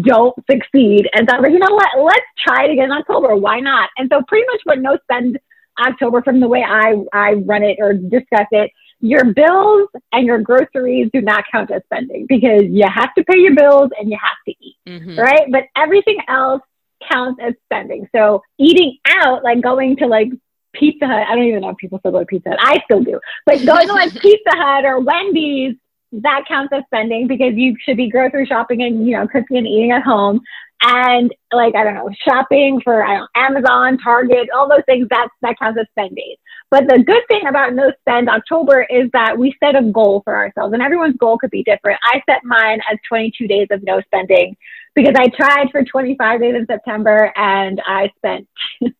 don't 0.00 0.34
succeed. 0.50 1.08
And 1.14 1.28
so 1.28 1.36
I 1.36 1.40
was 1.40 1.44
like, 1.44 1.52
you 1.52 1.58
know 1.58 1.74
what? 1.74 1.88
Let's 2.04 2.26
try 2.38 2.64
it 2.64 2.72
again 2.72 2.86
in 2.86 2.92
October. 2.92 3.36
Why 3.36 3.60
not? 3.60 3.90
And 3.96 4.08
so 4.12 4.22
pretty 4.26 4.46
much 4.50 4.60
what 4.64 4.80
no 4.80 4.98
spend 5.04 5.38
October 5.78 6.22
from 6.22 6.40
the 6.40 6.48
way 6.48 6.62
I, 6.62 6.94
I 7.12 7.34
run 7.34 7.62
it 7.62 7.78
or 7.80 7.94
discuss 7.94 8.46
it 8.50 8.70
your 9.00 9.24
bills 9.32 9.88
and 10.12 10.26
your 10.26 10.38
groceries 10.40 11.08
do 11.12 11.20
not 11.20 11.44
count 11.52 11.70
as 11.70 11.82
spending 11.84 12.26
because 12.28 12.64
you 12.64 12.84
have 12.92 13.14
to 13.14 13.24
pay 13.24 13.38
your 13.38 13.54
bills 13.54 13.90
and 13.98 14.10
you 14.10 14.18
have 14.20 14.36
to 14.46 14.54
eat, 14.60 14.76
mm-hmm. 14.86 15.18
right? 15.18 15.46
But 15.50 15.64
everything 15.76 16.18
else 16.26 16.62
counts 17.10 17.40
as 17.42 17.54
spending. 17.66 18.08
So 18.14 18.42
eating 18.58 18.98
out, 19.06 19.44
like 19.44 19.60
going 19.60 19.96
to 19.98 20.06
like 20.06 20.30
Pizza 20.72 21.06
Hut, 21.06 21.26
I 21.28 21.34
don't 21.34 21.44
even 21.44 21.60
know 21.60 21.70
if 21.70 21.76
people 21.76 21.98
still 22.00 22.12
go 22.12 22.20
to 22.20 22.26
Pizza 22.26 22.50
Hut. 22.50 22.58
I 22.60 22.80
still 22.84 23.02
do. 23.02 23.20
But 23.46 23.64
going 23.64 23.86
to 23.86 23.94
like 23.94 24.12
Pizza 24.20 24.50
Hut 24.50 24.84
or 24.84 25.00
Wendy's, 25.00 25.76
that 26.10 26.44
counts 26.48 26.72
as 26.72 26.82
spending 26.86 27.26
because 27.26 27.52
you 27.54 27.76
should 27.80 27.96
be 27.96 28.08
grocery 28.08 28.46
shopping 28.46 28.82
and, 28.82 29.06
you 29.06 29.16
know, 29.16 29.28
cooking 29.28 29.58
and 29.58 29.66
eating 29.66 29.92
at 29.92 30.02
home. 30.02 30.40
And 30.80 31.34
like, 31.52 31.74
I 31.74 31.82
don't 31.82 31.94
know, 31.94 32.10
shopping 32.24 32.80
for 32.84 33.04
Amazon, 33.34 33.98
Target, 33.98 34.48
all 34.54 34.68
those 34.68 34.84
things, 34.86 35.08
that's, 35.10 35.32
that 35.42 35.58
counts 35.58 35.78
as 35.80 35.86
spend 35.90 36.14
days. 36.14 36.36
But 36.70 36.86
the 36.86 37.02
good 37.02 37.22
thing 37.28 37.46
about 37.48 37.74
No 37.74 37.92
Spend 38.00 38.28
October 38.28 38.86
is 38.90 39.08
that 39.12 39.36
we 39.38 39.54
set 39.58 39.74
a 39.74 39.82
goal 39.82 40.20
for 40.24 40.36
ourselves, 40.36 40.74
and 40.74 40.82
everyone's 40.82 41.16
goal 41.16 41.38
could 41.38 41.50
be 41.50 41.62
different. 41.62 41.98
I 42.02 42.22
set 42.28 42.44
mine 42.44 42.80
as 42.90 42.98
22 43.08 43.48
days 43.48 43.68
of 43.70 43.82
no 43.82 44.02
spending 44.02 44.54
because 44.94 45.14
I 45.16 45.28
tried 45.28 45.70
for 45.70 45.82
25 45.82 46.40
days 46.40 46.54
in 46.56 46.66
September 46.66 47.32
and 47.36 47.80
I 47.86 48.10
spent 48.16 48.48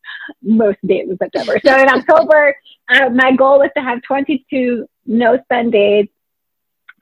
most 0.43 0.79
days 0.87 1.09
in 1.11 1.19
September. 1.19 1.61
So 1.65 1.77
in 1.77 1.89
October, 1.89 2.55
uh, 2.89 3.11
my 3.11 3.33
goal 3.37 3.59
was 3.59 3.71
to 3.77 3.83
have 3.83 4.01
22 4.03 4.87
no 5.07 5.39
spend 5.45 5.73
days. 5.73 6.07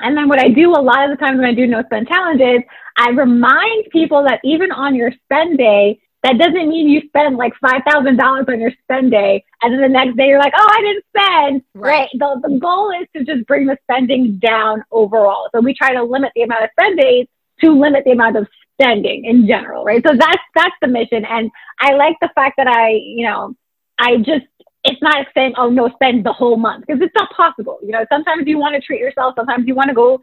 And 0.00 0.16
then 0.16 0.28
what 0.28 0.40
I 0.40 0.48
do 0.48 0.70
a 0.72 0.80
lot 0.80 1.08
of 1.08 1.10
the 1.10 1.24
times 1.24 1.38
when 1.38 1.46
I 1.46 1.54
do 1.54 1.66
no 1.66 1.82
spend 1.84 2.08
challenges, 2.08 2.62
I 2.96 3.10
remind 3.10 3.86
people 3.90 4.24
that 4.24 4.40
even 4.44 4.72
on 4.72 4.94
your 4.94 5.12
spend 5.24 5.58
day, 5.58 6.00
that 6.22 6.38
doesn't 6.38 6.68
mean 6.68 6.88
you 6.88 7.02
spend 7.06 7.36
like 7.36 7.52
five 7.60 7.82
thousand 7.88 8.16
dollars 8.16 8.46
on 8.48 8.60
your 8.60 8.72
spend 8.82 9.12
day, 9.12 9.44
and 9.62 9.72
then 9.72 9.80
the 9.80 9.88
next 9.88 10.16
day 10.16 10.26
you're 10.26 10.40
like, 10.40 10.54
"Oh, 10.56 10.68
I 10.68 10.80
didn't 10.80 11.04
spend." 11.08 11.62
Right. 11.74 11.90
right. 11.90 12.08
The, 12.14 12.48
the 12.48 12.58
goal 12.58 12.90
is 13.00 13.06
to 13.16 13.24
just 13.24 13.46
bring 13.46 13.66
the 13.66 13.78
spending 13.84 14.38
down 14.38 14.82
overall. 14.90 15.48
So 15.54 15.60
we 15.60 15.72
try 15.72 15.92
to 15.94 16.02
limit 16.02 16.32
the 16.34 16.42
amount 16.42 16.64
of 16.64 16.70
spend 16.72 16.98
days 16.98 17.26
to 17.60 17.78
limit 17.78 18.04
the 18.04 18.10
amount 18.10 18.36
of 18.36 18.48
spending 18.80 19.24
in 19.24 19.46
general, 19.46 19.84
right? 19.84 20.02
So 20.04 20.14
that's 20.16 20.42
that's 20.54 20.74
the 20.80 20.88
mission, 20.88 21.24
and 21.24 21.50
I 21.80 21.92
like 21.92 22.16
the 22.20 22.30
fact 22.34 22.54
that 22.56 22.66
I, 22.66 22.90
you 22.90 23.26
know, 23.26 23.54
I 23.98 24.16
just 24.16 24.46
it's 24.86 25.02
not 25.02 25.26
saying, 25.34 25.54
oh 25.56 25.68
no, 25.70 25.88
spend 25.90 26.24
the 26.24 26.32
whole 26.32 26.56
month 26.56 26.84
because 26.86 27.02
it's 27.02 27.14
not 27.14 27.30
possible. 27.30 27.78
You 27.82 27.92
know, 27.92 28.04
sometimes 28.10 28.46
you 28.46 28.58
want 28.58 28.74
to 28.74 28.80
treat 28.80 29.00
yourself, 29.00 29.34
sometimes 29.36 29.66
you 29.66 29.74
want 29.74 29.88
to 29.88 29.94
go 29.94 30.22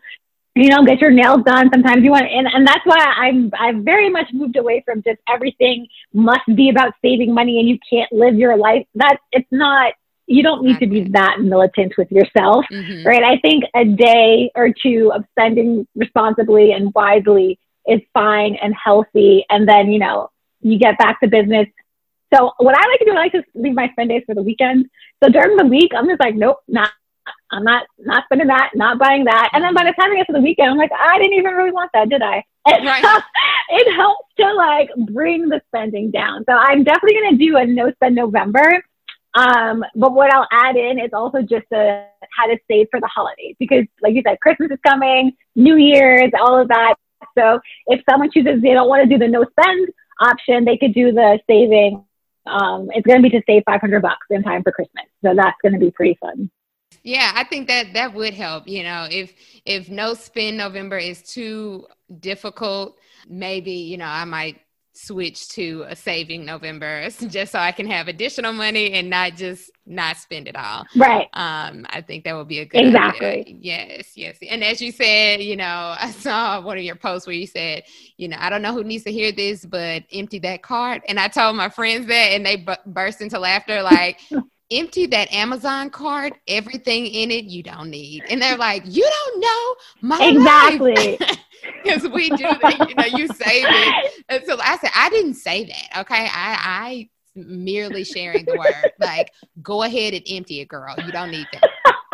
you 0.55 0.69
know, 0.69 0.83
get 0.83 1.01
your 1.01 1.11
nails 1.11 1.41
done. 1.45 1.69
Sometimes 1.73 2.03
you 2.03 2.11
want, 2.11 2.27
and, 2.29 2.47
and 2.47 2.67
that's 2.67 2.85
why 2.85 2.97
I'm, 2.97 3.51
I've 3.59 3.83
very 3.83 4.09
much 4.09 4.27
moved 4.33 4.55
away 4.55 4.83
from 4.85 5.01
just 5.01 5.19
everything 5.27 5.87
must 6.13 6.45
be 6.55 6.69
about 6.69 6.93
saving 7.01 7.33
money 7.33 7.59
and 7.59 7.67
you 7.67 7.79
can't 7.89 8.11
live 8.11 8.35
your 8.35 8.55
life. 8.55 8.85
That 8.95 9.17
it's 9.31 9.47
not, 9.51 9.93
you 10.27 10.43
don't 10.43 10.63
need 10.63 10.79
to 10.79 10.87
be 10.87 11.05
that 11.09 11.41
militant 11.41 11.93
with 11.97 12.11
yourself, 12.11 12.65
mm-hmm. 12.71 13.05
right? 13.05 13.23
I 13.23 13.39
think 13.39 13.63
a 13.75 13.83
day 13.83 14.51
or 14.55 14.69
two 14.71 15.11
of 15.13 15.25
spending 15.31 15.87
responsibly 15.95 16.71
and 16.71 16.93
wisely 16.93 17.59
is 17.87 18.01
fine 18.13 18.55
and 18.61 18.75
healthy. 18.75 19.45
And 19.49 19.67
then, 19.67 19.91
you 19.91 19.99
know, 19.99 20.29
you 20.61 20.77
get 20.77 20.97
back 20.99 21.19
to 21.21 21.27
business. 21.27 21.67
So 22.33 22.51
what 22.57 22.75
I 22.75 22.87
like 22.87 22.99
to 22.99 23.05
do, 23.05 23.11
I 23.11 23.15
like 23.15 23.31
to 23.33 23.43
leave 23.53 23.75
my 23.75 23.89
spend 23.91 24.09
days 24.09 24.23
for 24.25 24.33
the 24.35 24.41
weekend. 24.41 24.89
So 25.23 25.29
during 25.29 25.55
the 25.57 25.65
week, 25.65 25.91
I'm 25.95 26.07
just 26.07 26.19
like, 26.19 26.35
nope, 26.35 26.57
not 26.67 26.89
I'm 27.51 27.63
not 27.63 27.85
not 27.99 28.25
spending 28.25 28.47
that, 28.47 28.71
not 28.75 28.99
buying 28.99 29.25
that. 29.25 29.49
And 29.53 29.63
then 29.63 29.73
by 29.73 29.83
the 29.83 29.93
time 29.93 30.11
I 30.11 30.17
get 30.17 30.27
to 30.27 30.33
the 30.33 30.41
weekend, 30.41 30.71
I'm 30.71 30.77
like, 30.77 30.91
I 30.91 31.17
didn't 31.19 31.33
even 31.33 31.53
really 31.53 31.71
want 31.71 31.91
that, 31.93 32.09
did 32.09 32.21
I? 32.21 32.43
And 32.65 32.85
right. 32.85 33.03
so 33.03 33.19
it 33.69 33.95
helps 33.95 34.27
to 34.39 34.53
like 34.53 34.89
bring 35.11 35.49
the 35.49 35.61
spending 35.67 36.11
down. 36.11 36.43
So 36.49 36.55
I'm 36.55 36.83
definitely 36.83 37.19
gonna 37.21 37.37
do 37.37 37.57
a 37.57 37.65
no 37.65 37.91
spend 37.93 38.15
November. 38.15 38.83
Um, 39.35 39.83
but 39.95 40.13
what 40.13 40.33
I'll 40.33 40.47
add 40.51 40.75
in 40.75 40.99
is 40.99 41.09
also 41.13 41.41
just 41.41 41.65
a 41.73 42.07
how 42.37 42.47
to 42.47 42.57
save 42.69 42.87
for 42.91 42.99
the 42.99 43.07
holidays 43.07 43.55
because, 43.59 43.85
like 44.01 44.13
you 44.13 44.21
said, 44.25 44.39
Christmas 44.41 44.71
is 44.71 44.79
coming, 44.85 45.33
New 45.55 45.75
Year's, 45.75 46.31
all 46.39 46.59
of 46.59 46.67
that. 46.67 46.95
So 47.37 47.59
if 47.87 48.01
someone 48.09 48.29
chooses 48.31 48.61
they 48.61 48.73
don't 48.73 48.89
want 48.89 49.03
to 49.03 49.09
do 49.09 49.17
the 49.17 49.27
no 49.27 49.45
spend 49.51 49.89
option, 50.19 50.65
they 50.65 50.77
could 50.77 50.93
do 50.93 51.11
the 51.11 51.39
saving. 51.47 52.03
Um, 52.45 52.89
it's 52.91 53.05
going 53.07 53.21
to 53.21 53.29
be 53.29 53.29
to 53.37 53.43
save 53.47 53.63
500 53.65 54.01
bucks 54.01 54.27
in 54.29 54.43
time 54.43 54.63
for 54.63 54.71
Christmas. 54.71 55.05
So 55.23 55.33
that's 55.35 55.57
going 55.61 55.73
to 55.73 55.79
be 55.79 55.91
pretty 55.91 56.17
fun. 56.19 56.49
Yeah, 57.03 57.31
I 57.35 57.43
think 57.43 57.67
that 57.67 57.93
that 57.93 58.13
would 58.13 58.33
help. 58.33 58.67
You 58.67 58.83
know, 58.83 59.07
if 59.09 59.33
if 59.65 59.89
no 59.89 60.13
spend 60.13 60.57
November 60.57 60.97
is 60.97 61.21
too 61.21 61.87
difficult, 62.19 62.97
maybe 63.27 63.71
you 63.71 63.97
know 63.97 64.05
I 64.05 64.25
might 64.25 64.61
switch 64.93 65.49
to 65.49 65.85
a 65.87 65.95
saving 65.95 66.45
November 66.45 67.09
just 67.27 67.51
so 67.51 67.59
I 67.59 67.71
can 67.71 67.87
have 67.87 68.07
additional 68.07 68.53
money 68.53 68.93
and 68.93 69.09
not 69.09 69.35
just 69.35 69.71
not 69.85 70.17
spend 70.17 70.47
it 70.47 70.55
all. 70.55 70.85
Right. 70.95 71.27
Um, 71.33 71.85
I 71.89 72.01
think 72.01 72.23
that 72.23 72.35
would 72.35 72.47
be 72.47 72.59
a 72.59 72.65
good 72.65 72.85
exactly. 72.85 73.27
Idea. 73.27 73.55
Yes, 73.59 74.11
yes. 74.15 74.37
And 74.47 74.63
as 74.63 74.81
you 74.81 74.91
said, 74.91 75.41
you 75.41 75.55
know, 75.55 75.95
I 75.99 76.11
saw 76.11 76.61
one 76.61 76.77
of 76.77 76.83
your 76.83 76.95
posts 76.95 77.27
where 77.27 77.35
you 77.35 77.47
said, 77.47 77.83
you 78.17 78.27
know, 78.27 78.37
I 78.39 78.49
don't 78.49 78.61
know 78.61 78.73
who 78.73 78.83
needs 78.83 79.03
to 79.05 79.11
hear 79.11 79.31
this, 79.31 79.65
but 79.65 80.03
empty 80.11 80.39
that 80.39 80.61
cart. 80.61 81.03
And 81.07 81.19
I 81.19 81.27
told 81.27 81.55
my 81.55 81.69
friends 81.69 82.07
that, 82.07 82.31
and 82.31 82.45
they 82.45 82.57
b- 82.57 82.73
burst 82.85 83.21
into 83.21 83.39
laughter, 83.39 83.81
like. 83.81 84.19
empty 84.71 85.05
that 85.05 85.31
Amazon 85.31 85.89
cart, 85.91 86.33
everything 86.47 87.05
in 87.05 87.29
it 87.29 87.45
you 87.45 87.61
don't 87.61 87.91
need. 87.91 88.23
And 88.27 88.41
they're 88.41 88.57
like, 88.57 88.81
you 88.87 89.07
don't 89.07 89.39
know 89.39 89.75
my 90.01 90.25
exactly. 90.25 91.19
Because 91.83 92.07
we 92.07 92.29
do 92.29 92.37
that, 92.37 92.89
you 92.89 92.95
know, 92.95 93.17
you 93.17 93.27
save 93.27 93.65
it. 93.67 94.23
And 94.29 94.43
so 94.45 94.57
I 94.61 94.77
said, 94.77 94.91
I 94.95 95.09
didn't 95.09 95.35
say 95.35 95.65
that. 95.65 95.99
Okay. 96.01 96.29
I, 96.31 96.57
I 96.63 97.09
merely 97.35 98.03
sharing 98.03 98.45
the 98.45 98.57
word. 98.57 98.91
like, 98.99 99.31
go 99.61 99.83
ahead 99.83 100.13
and 100.13 100.23
empty 100.29 100.61
it, 100.61 100.67
girl. 100.67 100.95
You 101.05 101.11
don't 101.11 101.31
need 101.31 101.47
that. 101.51 101.69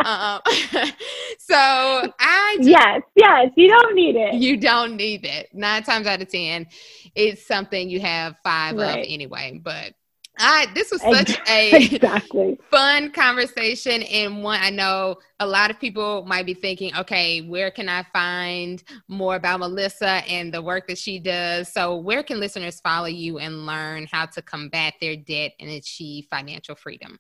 Um, 0.06 0.42
so 1.40 1.56
I 1.56 2.56
just, 2.58 2.70
yes, 2.70 3.02
yes, 3.16 3.52
you 3.56 3.68
don't 3.68 3.96
need 3.96 4.16
it. 4.16 4.34
You 4.36 4.58
don't 4.58 4.96
need 4.96 5.26
it. 5.26 5.50
Nine 5.54 5.84
times 5.84 6.08
out 6.08 6.22
of 6.22 6.30
ten, 6.30 6.68
it's 7.16 7.46
something 7.46 7.90
you 7.90 8.00
have 8.00 8.38
five 8.44 8.76
right. 8.76 9.00
of 9.00 9.06
anyway. 9.08 9.60
But 9.62 9.94
I 10.40 10.68
this 10.74 10.92
was 10.92 11.02
such 11.02 11.38
a 11.50 11.76
exactly. 11.96 12.58
fun 12.72 13.12
conversation 13.12 14.04
and 14.04 14.42
one 14.42 14.60
I 14.62 14.70
know 14.70 15.18
a 15.40 15.46
lot 15.46 15.70
of 15.70 15.80
people 15.80 16.26
might 16.26 16.46
be 16.46 16.54
thinking, 16.54 16.96
okay, 16.96 17.42
where 17.42 17.72
can 17.72 17.90
I 17.90 18.04
find 18.14 18.82
more 19.08 19.36
about 19.36 19.60
Melissa 19.60 20.24
and 20.30 20.54
the 20.54 20.62
work 20.62 20.88
that 20.88 20.98
she 20.98 21.20
does? 21.20 21.72
So 21.72 21.98
where 21.98 22.24
can 22.24 22.40
listeners 22.40 22.80
follow 22.80 23.08
you 23.08 23.40
and 23.40 23.66
learn 23.66 24.08
how 24.12 24.26
to 24.28 24.42
combat 24.42 24.94
their 25.02 25.16
debt 25.16 25.54
and 25.60 25.70
achieve 25.70 26.28
financial 26.30 26.76
freedom? 26.76 27.20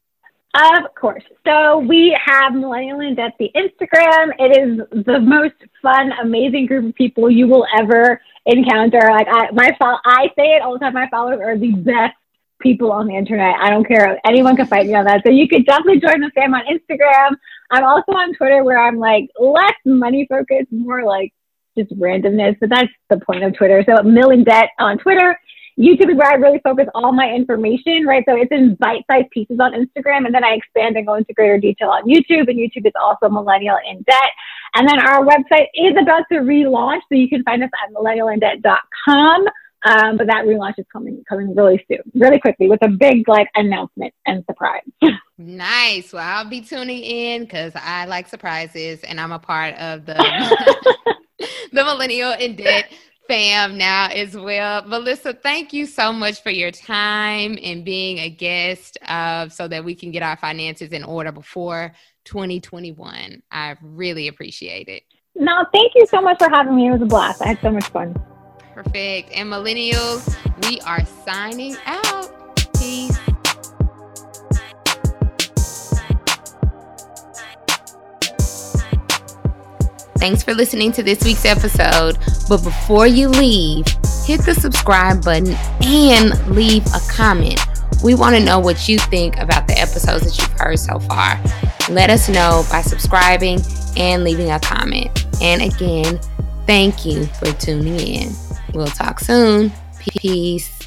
Of 0.55 0.95
course. 0.95 1.23
So 1.45 1.77
we 1.77 2.17
have 2.25 2.53
Millennial 2.55 3.01
in 3.01 3.15
Debt 3.15 3.33
the 3.37 3.51
Instagram. 3.55 4.31
It 4.39 4.57
is 4.57 5.05
the 5.05 5.19
most 5.19 5.53
fun, 5.81 6.11
amazing 6.21 6.65
group 6.65 6.85
of 6.89 6.95
people 6.95 7.29
you 7.29 7.47
will 7.47 7.67
ever 7.77 8.19
encounter. 8.47 8.99
Like 8.99 9.27
I, 9.29 9.51
my, 9.51 9.69
I 10.05 10.27
say 10.35 10.55
it 10.55 10.63
all 10.63 10.73
the 10.73 10.79
time. 10.79 10.95
My 10.95 11.07
followers 11.09 11.39
are 11.39 11.57
the 11.57 11.71
best 11.73 12.15
people 12.59 12.91
on 12.91 13.07
the 13.07 13.15
internet. 13.15 13.55
I 13.59 13.69
don't 13.69 13.87
care. 13.87 14.19
Anyone 14.25 14.55
can 14.55 14.67
fight 14.67 14.87
me 14.87 14.95
on 14.95 15.05
that. 15.05 15.21
So 15.25 15.31
you 15.31 15.47
could 15.47 15.65
definitely 15.65 15.99
join 15.99 16.21
the 16.21 16.31
fam 16.35 16.53
on 16.53 16.63
Instagram. 16.65 17.35
I'm 17.71 17.83
also 17.83 18.11
on 18.11 18.33
Twitter 18.33 18.63
where 18.63 18.77
I'm 18.77 18.97
like 18.97 19.29
less 19.39 19.75
money 19.85 20.25
focused, 20.29 20.71
more 20.71 21.03
like 21.03 21.33
just 21.77 21.91
randomness. 21.97 22.57
But 22.59 22.69
that's 22.69 22.91
the 23.09 23.19
point 23.19 23.43
of 23.43 23.55
Twitter. 23.55 23.83
So 23.87 24.03
Mill 24.03 24.31
Debt 24.43 24.69
on 24.79 24.97
Twitter. 24.97 25.37
YouTube 25.79 26.11
is 26.11 26.17
where 26.17 26.29
I 26.29 26.35
really 26.35 26.59
focus 26.61 26.87
all 26.93 27.13
my 27.13 27.31
information, 27.31 28.05
right? 28.05 28.21
So 28.27 28.35
it's 28.35 28.51
in 28.51 28.75
bite-sized 28.75 29.29
pieces 29.31 29.59
on 29.61 29.71
Instagram, 29.71 30.25
and 30.25 30.35
then 30.35 30.43
I 30.43 30.55
expand 30.55 30.97
and 30.97 31.07
go 31.07 31.13
into 31.13 31.31
greater 31.33 31.57
detail 31.57 31.87
on 31.89 32.03
YouTube. 32.03 32.49
And 32.49 32.59
YouTube 32.59 32.85
is 32.85 32.91
also 33.01 33.29
Millennial 33.29 33.77
in 33.89 34.01
Debt. 34.01 34.31
And 34.73 34.85
then 34.85 34.99
our 34.99 35.23
website 35.23 35.67
is 35.73 35.95
about 35.99 36.25
to 36.33 36.39
relaunch, 36.39 36.99
so 37.07 37.15
you 37.15 37.29
can 37.29 37.43
find 37.43 37.63
us 37.63 37.69
at 37.81 37.93
millennialindebt.com. 37.93 39.45
Um, 39.85 40.17
but 40.17 40.27
that 40.27 40.45
relaunch 40.45 40.73
is 40.77 40.85
coming 40.91 41.23
coming 41.27 41.55
really 41.55 41.83
soon, 41.87 41.99
really 42.13 42.39
quickly 42.39 42.67
with 42.67 42.83
a 42.83 42.89
big 42.89 43.27
like 43.27 43.47
announcement 43.55 44.13
and 44.25 44.43
surprise. 44.45 44.81
nice. 45.37 46.11
Well, 46.11 46.23
I'll 46.23 46.49
be 46.49 46.61
tuning 46.61 47.01
in 47.01 47.43
because 47.43 47.71
I 47.75 48.05
like 48.05 48.27
surprises, 48.27 49.01
and 49.03 49.19
I'm 49.19 49.31
a 49.31 49.39
part 49.39 49.75
of 49.75 50.05
the 50.05 50.15
the 51.71 51.83
Millennial 51.83 52.33
in 52.33 52.55
Debt 52.55 52.91
fam 53.27 53.77
now 53.77 54.07
as 54.07 54.35
well. 54.35 54.83
Melissa, 54.85 55.33
thank 55.33 55.71
you 55.71 55.85
so 55.85 56.11
much 56.11 56.41
for 56.41 56.49
your 56.49 56.71
time 56.71 57.57
and 57.63 57.85
being 57.85 58.17
a 58.17 58.29
guest 58.29 58.97
of 59.07 59.53
so 59.53 59.67
that 59.67 59.85
we 59.85 59.93
can 59.93 60.11
get 60.11 60.23
our 60.23 60.35
finances 60.35 60.91
in 60.91 61.03
order 61.03 61.31
before 61.31 61.93
2021. 62.25 63.43
I 63.51 63.75
really 63.81 64.27
appreciate 64.27 64.87
it. 64.87 65.03
No, 65.35 65.63
thank 65.71 65.93
you 65.95 66.05
so 66.07 66.21
much 66.21 66.39
for 66.39 66.49
having 66.49 66.75
me. 66.75 66.87
It 66.87 66.91
was 66.91 67.01
a 67.03 67.05
blast. 67.05 67.41
I 67.41 67.49
had 67.49 67.61
so 67.61 67.71
much 67.71 67.85
fun. 67.85 68.15
Perfect. 68.83 69.33
And 69.33 69.51
millennials, 69.51 70.33
we 70.63 70.79
are 70.81 71.03
signing 71.25 71.75
out. 71.85 72.31
Peace. 72.79 73.17
Thanks 80.17 80.43
for 80.43 80.53
listening 80.53 80.93
to 80.93 81.03
this 81.03 81.21
week's 81.25 81.43
episode. 81.43 82.19
But 82.47 82.63
before 82.63 83.05
you 83.05 83.27
leave, 83.27 83.85
hit 84.25 84.45
the 84.45 84.55
subscribe 84.57 85.25
button 85.25 85.57
and 85.81 86.55
leave 86.55 86.85
a 86.87 87.01
comment. 87.11 87.59
We 88.01 88.15
want 88.15 88.37
to 88.37 88.41
know 88.41 88.59
what 88.59 88.87
you 88.87 88.97
think 88.97 89.37
about 89.39 89.67
the 89.67 89.77
episodes 89.77 90.23
that 90.23 90.37
you've 90.37 90.57
heard 90.57 90.79
so 90.79 90.99
far. 90.99 91.37
let 91.89 92.09
us 92.09 92.29
know 92.29 92.65
by 92.71 92.79
subscribing 92.81 93.59
and 93.97 94.23
leaving 94.23 94.51
a 94.51 94.59
comment. 94.61 95.25
And 95.41 95.63
again, 95.63 96.17
thank 96.65 97.05
you 97.05 97.25
for 97.25 97.51
tuning 97.51 97.99
in. 97.99 98.31
We'll 98.73 98.87
talk 98.87 99.19
soon. 99.19 99.71
Peace. 99.99 100.78